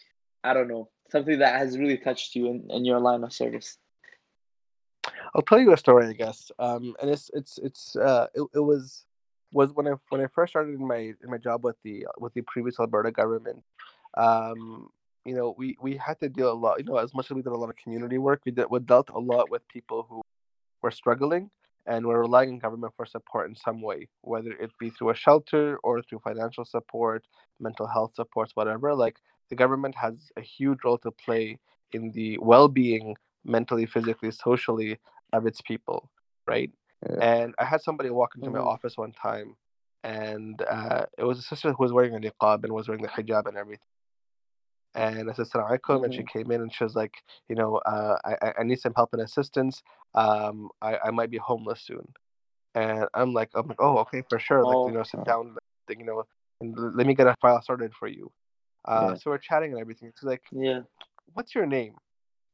[0.43, 3.77] I don't know something that has really touched you in, in your line of service?
[5.35, 6.51] I'll tell you a story, I guess.
[6.59, 9.05] Um, and it's it's it's uh, it, it was
[9.51, 12.33] was when I when I first started in my in my job with the with
[12.33, 13.63] the previous Alberta government.
[14.15, 14.89] Um,
[15.25, 16.79] you know, we we had to deal a lot.
[16.79, 18.79] You know, as much as we did a lot of community work, we did we
[18.79, 20.21] dealt a lot with people who
[20.81, 21.49] were struggling
[21.85, 25.15] and were relying on government for support in some way, whether it be through a
[25.15, 27.25] shelter or through financial support,
[27.59, 28.93] mental health supports, whatever.
[28.93, 29.17] Like
[29.49, 31.59] the government has a huge role to play
[31.93, 33.15] in the well-being,
[33.47, 34.99] mentally, physically, socially
[35.33, 36.09] of its people,
[36.45, 36.71] right?
[37.09, 37.43] Yeah.
[37.43, 38.57] And I had somebody walk into mm-hmm.
[38.57, 39.55] my office one time,
[40.03, 43.09] and uh, it was a sister who was wearing a niqab and was wearing the
[43.09, 43.87] hijab and everything
[44.97, 45.79] and I said, Assalamu alaikum.
[45.79, 46.03] Mm-hmm.
[46.05, 46.39] And she mm-hmm.
[46.39, 47.13] came in and she was like,
[47.47, 49.83] you know, uh, I, I need some help and assistance.
[50.15, 52.07] Um, I, I might be homeless soon.
[52.73, 54.65] And I'm like, I'm like, oh, okay, for sure.
[54.65, 54.69] Oh.
[54.69, 55.55] Like, you know, sit down,
[55.89, 56.23] you know,
[56.61, 58.31] and let me get a file started for you.
[58.85, 59.15] Uh, yeah.
[59.17, 60.11] So we're chatting and everything.
[60.19, 60.81] She's like, yeah,
[61.33, 61.93] what's your name?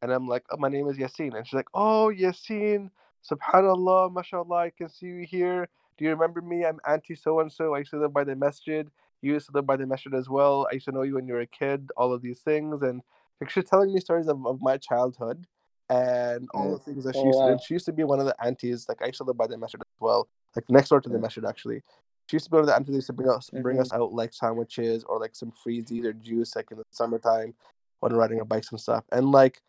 [0.04, 1.36] And I'm like, oh, my name is Yasin.
[1.36, 2.92] And she's like, oh, Yasin,
[3.28, 5.68] subhanallah, mashallah, I can see you here.
[5.98, 6.66] Do you remember me?
[6.66, 7.74] I'm Auntie so and so.
[7.74, 8.88] I used to live by the masjid
[9.24, 10.68] you used to live by the masjid as well.
[10.70, 12.82] I used to know you when you were a kid, all of these things.
[12.82, 13.02] And
[13.40, 15.48] like, she's telling me stories of, of my childhood
[15.90, 17.60] and all the things that she oh, used to do.
[17.66, 19.58] She used to be one of the aunties, like I used to live by the
[19.58, 21.82] masjid as well, like next door to the masjid actually.
[22.30, 23.82] She used to be one of the aunties used to bring us bring mm-hmm.
[23.82, 27.54] us out like sandwiches or like some freezies or juice like in the summertime
[28.02, 29.06] when riding our bikes and stuff.
[29.14, 29.62] And like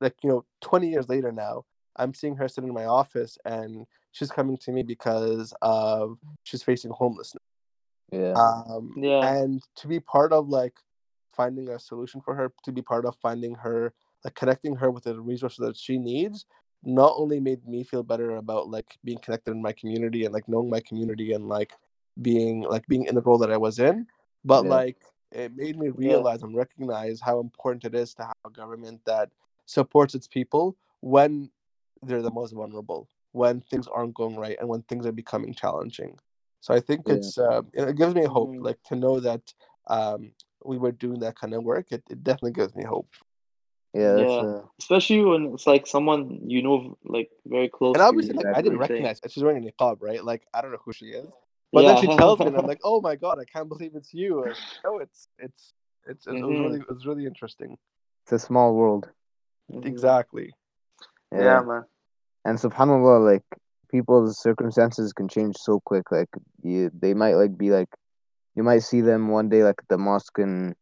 [0.00, 1.64] like you know, twenty years later now,
[1.96, 6.62] I'm seeing her sitting in my office and she's coming to me because of she's
[6.62, 7.42] facing homelessness.
[8.12, 8.32] Yeah.
[8.32, 9.34] Um, yeah.
[9.34, 10.74] And to be part of like
[11.36, 13.92] finding a solution for her, to be part of finding her,
[14.24, 16.46] like connecting her with the resources that she needs,
[16.82, 20.48] not only made me feel better about like being connected in my community and like
[20.48, 21.72] knowing my community and like
[22.22, 24.06] being like being in the role that I was in,
[24.44, 24.70] but yeah.
[24.70, 24.96] like
[25.32, 26.46] it made me realize yeah.
[26.46, 29.30] and recognize how important it is to have a government that
[29.68, 30.64] supports its people
[31.00, 31.50] when
[32.02, 36.12] they're the most vulnerable, when things aren't going right, and when things are becoming challenging.
[36.60, 37.14] So I think yeah.
[37.14, 38.64] it's uh, it gives me hope, mm-hmm.
[38.68, 39.44] like to know that
[39.96, 40.32] um,
[40.64, 43.10] we were doing that kind of work, it, it definitely gives me hope.
[43.94, 44.48] Yeah, that's Yeah.
[44.56, 46.20] uh, Especially when it's like someone
[46.54, 47.94] you know, like very close.
[47.94, 48.40] And to obviously, you.
[48.42, 50.22] like I didn't Like, saying- recognize she's wearing a niqab, right?
[50.24, 51.30] Like I don't know who she is,
[51.72, 54.12] but then she tells me, and I'm like, oh my god, I can't believe it's
[54.14, 54.44] you.
[54.44, 55.74] And, no, it's it's
[56.10, 56.62] it's, it's it was Mhm.
[56.64, 57.76] really it was really interesting.
[58.24, 59.04] it's a small world.
[59.70, 59.86] Mhm.
[59.86, 60.52] Exactly.
[61.32, 61.42] Yeah.
[61.42, 61.84] Yeah, man.
[62.44, 63.44] And subhanallah, like
[63.90, 66.10] people's circumstances can change so quick.
[66.10, 66.28] Like
[66.62, 67.88] you, they might like be like,
[68.54, 70.74] you might see them one day like at the mosque, and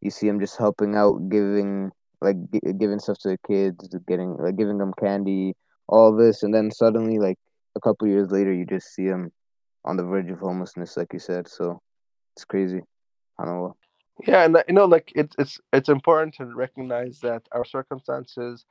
[0.00, 4.36] you see them just helping out, giving like gi- giving stuff to the kids, getting
[4.36, 5.54] like giving them candy,
[5.88, 7.38] all this, and then suddenly like
[7.76, 9.30] a couple years later, you just see them
[9.84, 11.48] on the verge of homelessness, like you said.
[11.48, 11.80] So
[12.36, 12.80] it's crazy.
[13.38, 13.74] Subhanallah.
[14.26, 18.64] Yeah, and uh, you know, like it's it's it's important to recognize that our circumstances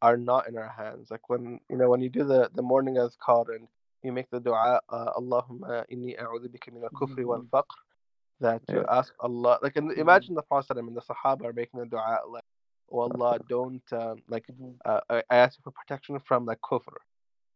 [0.00, 1.10] are not in our hands.
[1.10, 3.68] Like when you know when you do the the morning azkar and
[4.02, 7.76] you make the dua, uh, Allahumma inni a'udhu bika min al-kufri wal faqr,
[8.40, 9.58] that you ask Allah.
[9.62, 12.44] Like and imagine the Prophet and the Sahaba are making the dua like,
[12.90, 14.76] "Oh Allah, don't um, like Mhm.
[14.84, 16.96] uh, I, ask you for protection from like kufr."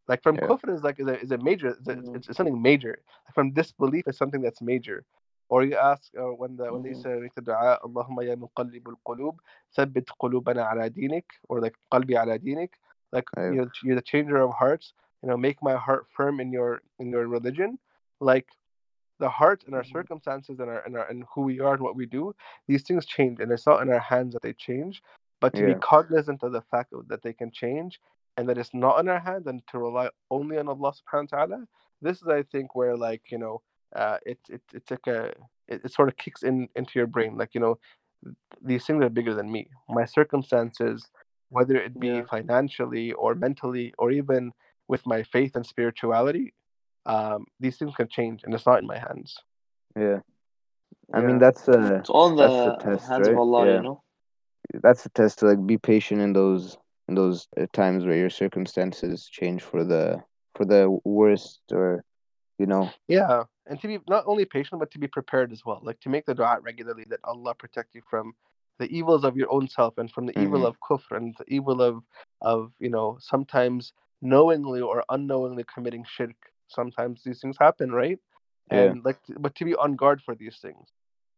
[0.07, 0.47] Like from Yeah.
[0.49, 3.03] kufr is like is a, is a major is a, it's, it's something major.
[3.35, 5.05] From disbelief is something that's major.
[5.49, 7.03] Or you ask uh, when the when they Mhm.
[7.03, 9.39] say make the dua Allahumma ya muqallib al-qulub
[9.77, 12.71] thabbit qulubana ala dinik or like qalbi ala dinik
[13.13, 13.53] like Yeah.
[13.53, 14.93] you're, you're the changer of hearts
[15.23, 17.79] you know make my heart firm in your in your religion
[18.21, 18.49] like
[19.19, 19.93] the heart and our Mhm.
[19.93, 22.35] circumstances and our and our and who we are and what we do
[22.69, 25.03] these things change and it's not in our hands that they change
[25.41, 28.01] but to be cognizant of the fact that they can change
[28.37, 31.39] and that it's not in our hands and to rely only on Allah subhanahu wa
[31.39, 31.69] ta'ala
[32.03, 33.63] this is I think where like you know
[33.97, 35.29] uh it it it's like a
[35.69, 37.79] it, it sort of kicks in into your brain like you know
[38.63, 41.07] these things are bigger than me my circumstances
[41.51, 42.23] whether it be Yeah.
[42.23, 44.53] financially or mentally or even
[44.89, 46.53] with my faith and spirituality
[47.07, 49.37] um these things can change and it's not in my hands
[49.97, 50.21] Yeah.
[51.15, 51.27] I Yeah.
[51.27, 53.33] mean, that's uh, it's all in that's the the test, hands right?
[53.33, 53.77] of Allah, Yeah.
[53.77, 54.03] you know.
[54.83, 56.77] that's a test to like be patient in those
[57.09, 60.23] in those uh, times where your circumstances change for the
[60.55, 62.05] for the worst or
[62.59, 65.81] you know Yeah, and to be not only patient but to be prepared as well.
[65.83, 68.35] Like to make the dua regularly that Allah protect you from
[68.79, 70.67] the evils of your own self and from the evil Mhm.
[70.69, 72.03] of kufr and the evil of
[72.41, 76.37] of you know sometimes knowingly or unknowingly committing shirk.
[76.69, 78.19] Sometimes these things happen, right?
[78.71, 78.91] Yeah.
[78.91, 80.87] And like, but to be on guard for these things,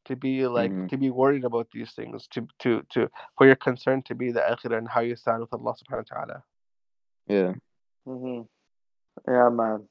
[0.06, 0.88] to be like Mhm.
[0.90, 4.40] to be worried about these things, to to to for your concern to be the
[4.40, 6.42] akhirah and how you stand with Allah Subhanahu wa Taala.
[7.26, 7.52] yeah
[8.04, 8.42] hmm
[9.28, 9.88] Yeah, man.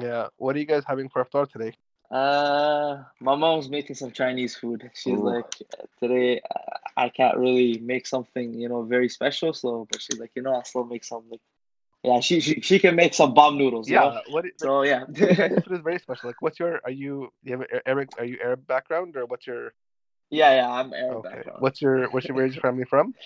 [0.00, 0.28] Yeah.
[0.36, 1.72] What are you guys having for iftar today?
[2.10, 4.90] Uh, my mom's making some Chinese food.
[4.94, 5.24] She's Ooh.
[5.24, 5.44] like,
[6.00, 6.40] today
[6.96, 9.52] I can't really make something, you know, very special.
[9.52, 11.24] So, but she's like, you know, I'll still make some.
[11.30, 11.40] Like,
[12.02, 13.88] yeah, she she, she can make some bomb noodles.
[13.88, 14.12] you know?
[14.12, 14.20] Yeah.
[14.32, 14.44] What?
[14.56, 15.04] So yeah.
[15.14, 16.28] Chinese food is very special.
[16.28, 16.80] Like, what's your?
[16.84, 17.28] Are you?
[17.42, 18.08] You have Arab?
[18.18, 19.72] Are you Arab background or what's your?
[20.30, 20.70] yeah, yeah.
[20.70, 21.34] I'm Arab Okay.
[21.34, 21.60] background.
[21.60, 22.10] What's your?
[22.10, 22.36] What's your?
[22.36, 23.14] Where's your family from?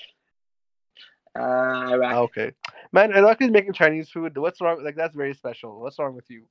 [1.34, 2.14] Uh, Iraq.
[2.14, 2.52] Okay,
[2.92, 3.10] man.
[3.10, 4.36] Iraq is making Chinese food.
[4.36, 4.84] What's wrong?
[4.84, 5.80] Like, that's very special.
[5.80, 6.44] What's wrong with you?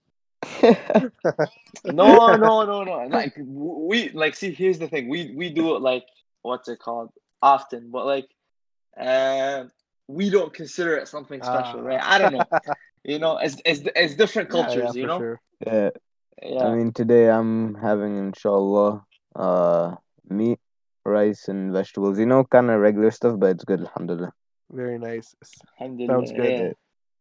[1.85, 3.07] No, no, no, no.
[3.07, 4.51] Like we like see.
[4.51, 5.07] Here's the thing.
[5.09, 6.05] We we do it like
[6.43, 7.09] what's it called
[7.41, 8.27] often, but like,
[8.99, 9.65] uh,
[10.07, 11.83] we don't consider it something special, Ah.
[11.89, 12.01] right?
[12.03, 12.43] I don't know.
[13.03, 14.91] You know, it's it's it's different cultures.
[14.93, 15.17] yeah, you know.
[15.19, 15.41] sure.
[15.65, 15.89] yeah
[16.41, 16.65] Yeah.
[16.65, 19.05] i mean today i'm having inshallah
[19.35, 19.95] uh
[20.29, 20.57] meat
[21.05, 24.33] rice and vegetables you know kind of regular stuff but it's good alhamdulillah
[24.81, 25.35] Very nice.
[25.77, 26.53] Alhamdulillah, Sounds good.
[26.61, 26.73] yeah.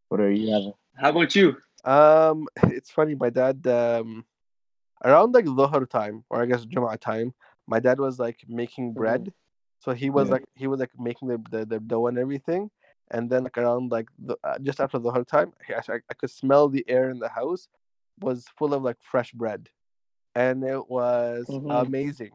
[0.09, 1.57] what are you having How about you?
[1.85, 3.15] Um, it's funny.
[3.15, 4.25] My dad, um,
[5.05, 7.35] around like Dhuhr time, or I guess Jum'ah time,
[7.67, 9.33] my dad was like making bread.
[9.81, 10.35] So he was Yeah.
[10.35, 12.71] like he was like making the, the, the dough and everything,
[13.11, 16.31] and then like around like the, uh, just after the whole time, I, I could
[16.31, 17.69] smell the air in the house
[18.21, 19.69] was full of like fresh bread,
[20.35, 21.71] and it was Mhm.
[21.71, 22.33] amazing.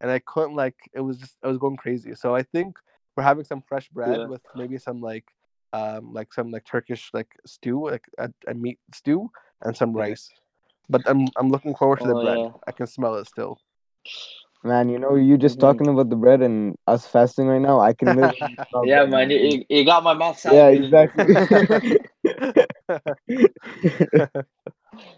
[0.00, 2.14] And I couldn't like it was just I was going crazy.
[2.14, 2.78] So I think
[3.16, 4.26] we're having some fresh bread Yeah.
[4.26, 5.24] with maybe some like
[5.72, 9.30] um like some like Turkish like stew like a, a meat stew
[9.62, 10.30] and some rice.
[10.88, 12.40] But I'm I'm looking forward to the Oh, bread.
[12.42, 12.50] yeah.
[12.66, 13.58] I can smell it still.
[14.64, 15.60] man you know you just Mhm.
[15.60, 19.30] talking about the bread and us fasting right now i can literally Yeah, bread man.
[19.30, 21.26] You, you got my mouth yeah exactly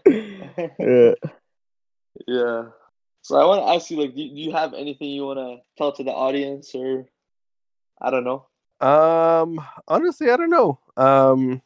[0.79, 1.13] yeah.
[2.27, 2.63] yeah.
[3.21, 5.57] So I want to ask you, like, do, do you have anything you want to
[5.77, 7.05] tell to the audience, or
[8.01, 8.47] I don't know?
[8.81, 10.79] Um, honestly, I don't know.
[10.97, 11.61] Um,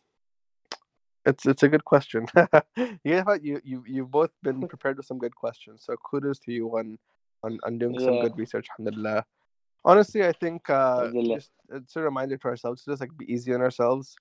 [1.26, 2.28] it's it's a good question.
[3.04, 5.84] yeah, you you you've both been prepared with some good questions.
[5.86, 6.98] So kudos to you on
[7.44, 8.68] on, on doing some good research.
[8.78, 9.26] Alhamdulillah.
[9.84, 13.54] Honestly, I think uh, just it's a reminder to ourselves to just like be easy
[13.54, 14.16] on ourselves,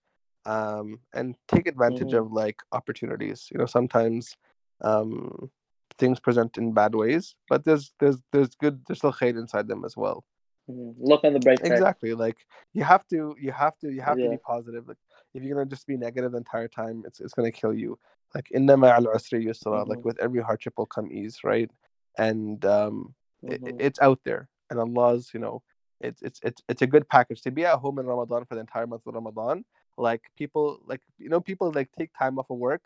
[0.47, 2.19] um, and take advantage Mhm.
[2.19, 3.49] of like opportunities.
[3.51, 4.37] You know, sometimes,
[4.83, 5.51] um,
[5.99, 9.85] things present in bad ways, but there's there's there's good there's still hate inside them
[9.85, 10.25] as well.
[10.69, 10.95] Mhm.
[10.99, 11.73] Look on the bright side.
[11.73, 12.15] Exactly.
[12.15, 12.37] Like
[12.73, 14.89] you have to you have to you have to be positive.
[14.89, 14.97] Like
[15.35, 17.99] if you're gonna just be negative the entire time, it's it's gonna kill you.
[18.35, 19.87] Like inna ma'al usri yusra.
[19.87, 20.05] Like Mhm.
[20.05, 21.71] with every hardship will come ease, right?
[22.19, 23.77] And um, it, Mhm.
[23.81, 25.63] it's out there, and Allah's you know,
[26.01, 28.61] it's it's it's it's a good package to be at home in Ramadan for the
[28.61, 29.65] entire month of Ramadan.
[29.99, 32.83] Like people like you know people like take time off of work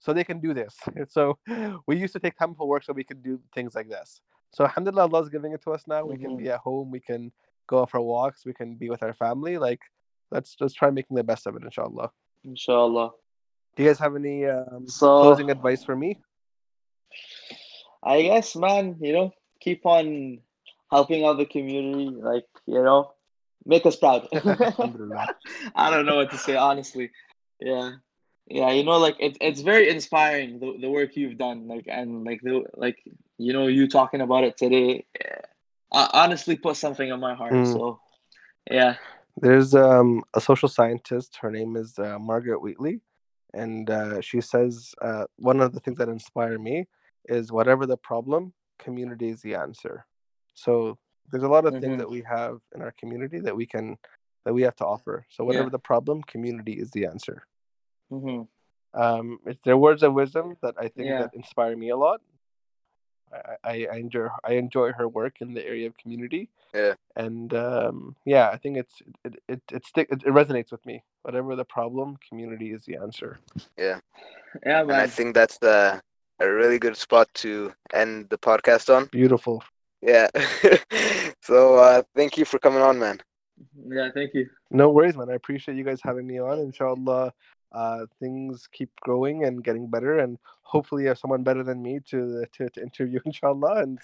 [0.00, 0.76] so they can do this.
[1.08, 1.38] So
[1.86, 4.20] we used to take time off of work so we could do things like this.
[4.52, 6.04] So alhamdulillah, Allah's giving it to us now.
[6.04, 6.38] We can Mhm.
[6.38, 6.90] be at home.
[6.90, 7.32] We can
[7.66, 8.44] go for walks.
[8.44, 9.58] We can be with our family.
[9.58, 9.80] Like
[10.30, 12.10] let's just try making the best of it, inshallah.
[12.44, 13.12] Inshallah.
[13.76, 16.18] Do you guys have any um, So closing advice for me?
[18.02, 20.40] I guess, man, you know, keep on
[20.90, 22.10] helping out the community.
[22.10, 23.12] Like, you know,
[23.64, 24.28] make us proud.
[24.32, 27.10] I don't know what to say, honestly.
[27.60, 27.92] Yeah.
[28.52, 32.24] Yeah, you know, like it's it's very inspiring the, the work you've done, like and
[32.24, 33.02] like the like
[33.38, 35.40] you know you talking about it today, eh,
[35.92, 37.54] uh, honestly put something on my heart.
[37.54, 37.66] Mm.
[37.66, 38.00] So,
[38.70, 38.96] yeah,
[39.40, 41.38] There's um, a social scientist.
[41.40, 43.00] Her name is uh, Margaret Wheatley,
[43.54, 46.86] and uh, she says uh, one of the things that inspire me
[47.28, 50.04] is whatever the problem, community is the answer.
[50.54, 50.98] So
[51.30, 51.98] there's a lot of things Mhm.
[51.98, 53.96] that we have in our community that we can
[54.44, 55.24] that we have to offer.
[55.30, 55.70] So whatever Yeah.
[55.70, 57.46] the problem, community is the answer.
[58.12, 58.42] Hmm
[58.94, 61.20] Um, it's their words of wisdom that I think Yeah.
[61.22, 62.20] that inspire me a lot.
[63.32, 66.50] I, I, I enjoy I enjoy her work in the area of community.
[66.74, 66.94] Yeah.
[67.16, 71.02] And um, yeah, I think it's it it it, stick, it it resonates with me.
[71.22, 73.38] Whatever the problem, community is the answer.
[73.78, 74.00] yeah,
[74.66, 74.80] Yeah.
[74.82, 76.00] And I think that's the
[76.40, 79.06] a really good spot to end the podcast on.
[79.06, 79.62] Beautiful.
[80.02, 80.28] Yeah.
[81.42, 83.20] so uh, thank you for coming on, man.
[83.88, 84.48] Yeah, thank you.
[84.70, 85.30] No worries, man.
[85.30, 86.58] I appreciate you guys having me on.
[86.58, 87.32] Inshallah,
[87.72, 92.44] uh, things keep growing and getting better, and hopefully, have someone better than me to
[92.54, 93.20] to, to interview.
[93.26, 93.98] Inshallah, and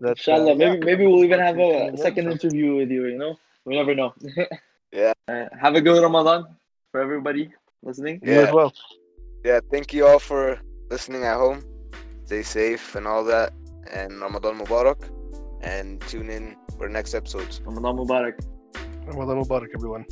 [0.00, 2.30] That, uh, Inshallah, yeah, maybe I'm maybe we'll even have to tuning a second so-
[2.32, 3.06] interview with you.
[3.06, 4.14] You know, we never know.
[4.94, 5.12] Yeah.
[5.26, 6.46] Uh, have a good Ramadan
[6.92, 7.50] for everybody
[7.82, 8.20] listening.
[8.22, 8.52] you as Yeah.
[8.52, 8.72] well.
[9.44, 11.64] Yeah, thank you all for listening at home.
[12.26, 13.52] Stay safe and all that.
[13.92, 15.02] And Ramadan Mubarak.
[15.62, 17.60] And tune in for next episodes.
[17.66, 18.38] Ramadan Mubarak.
[19.04, 20.06] Ramadan Mubarak, everyone.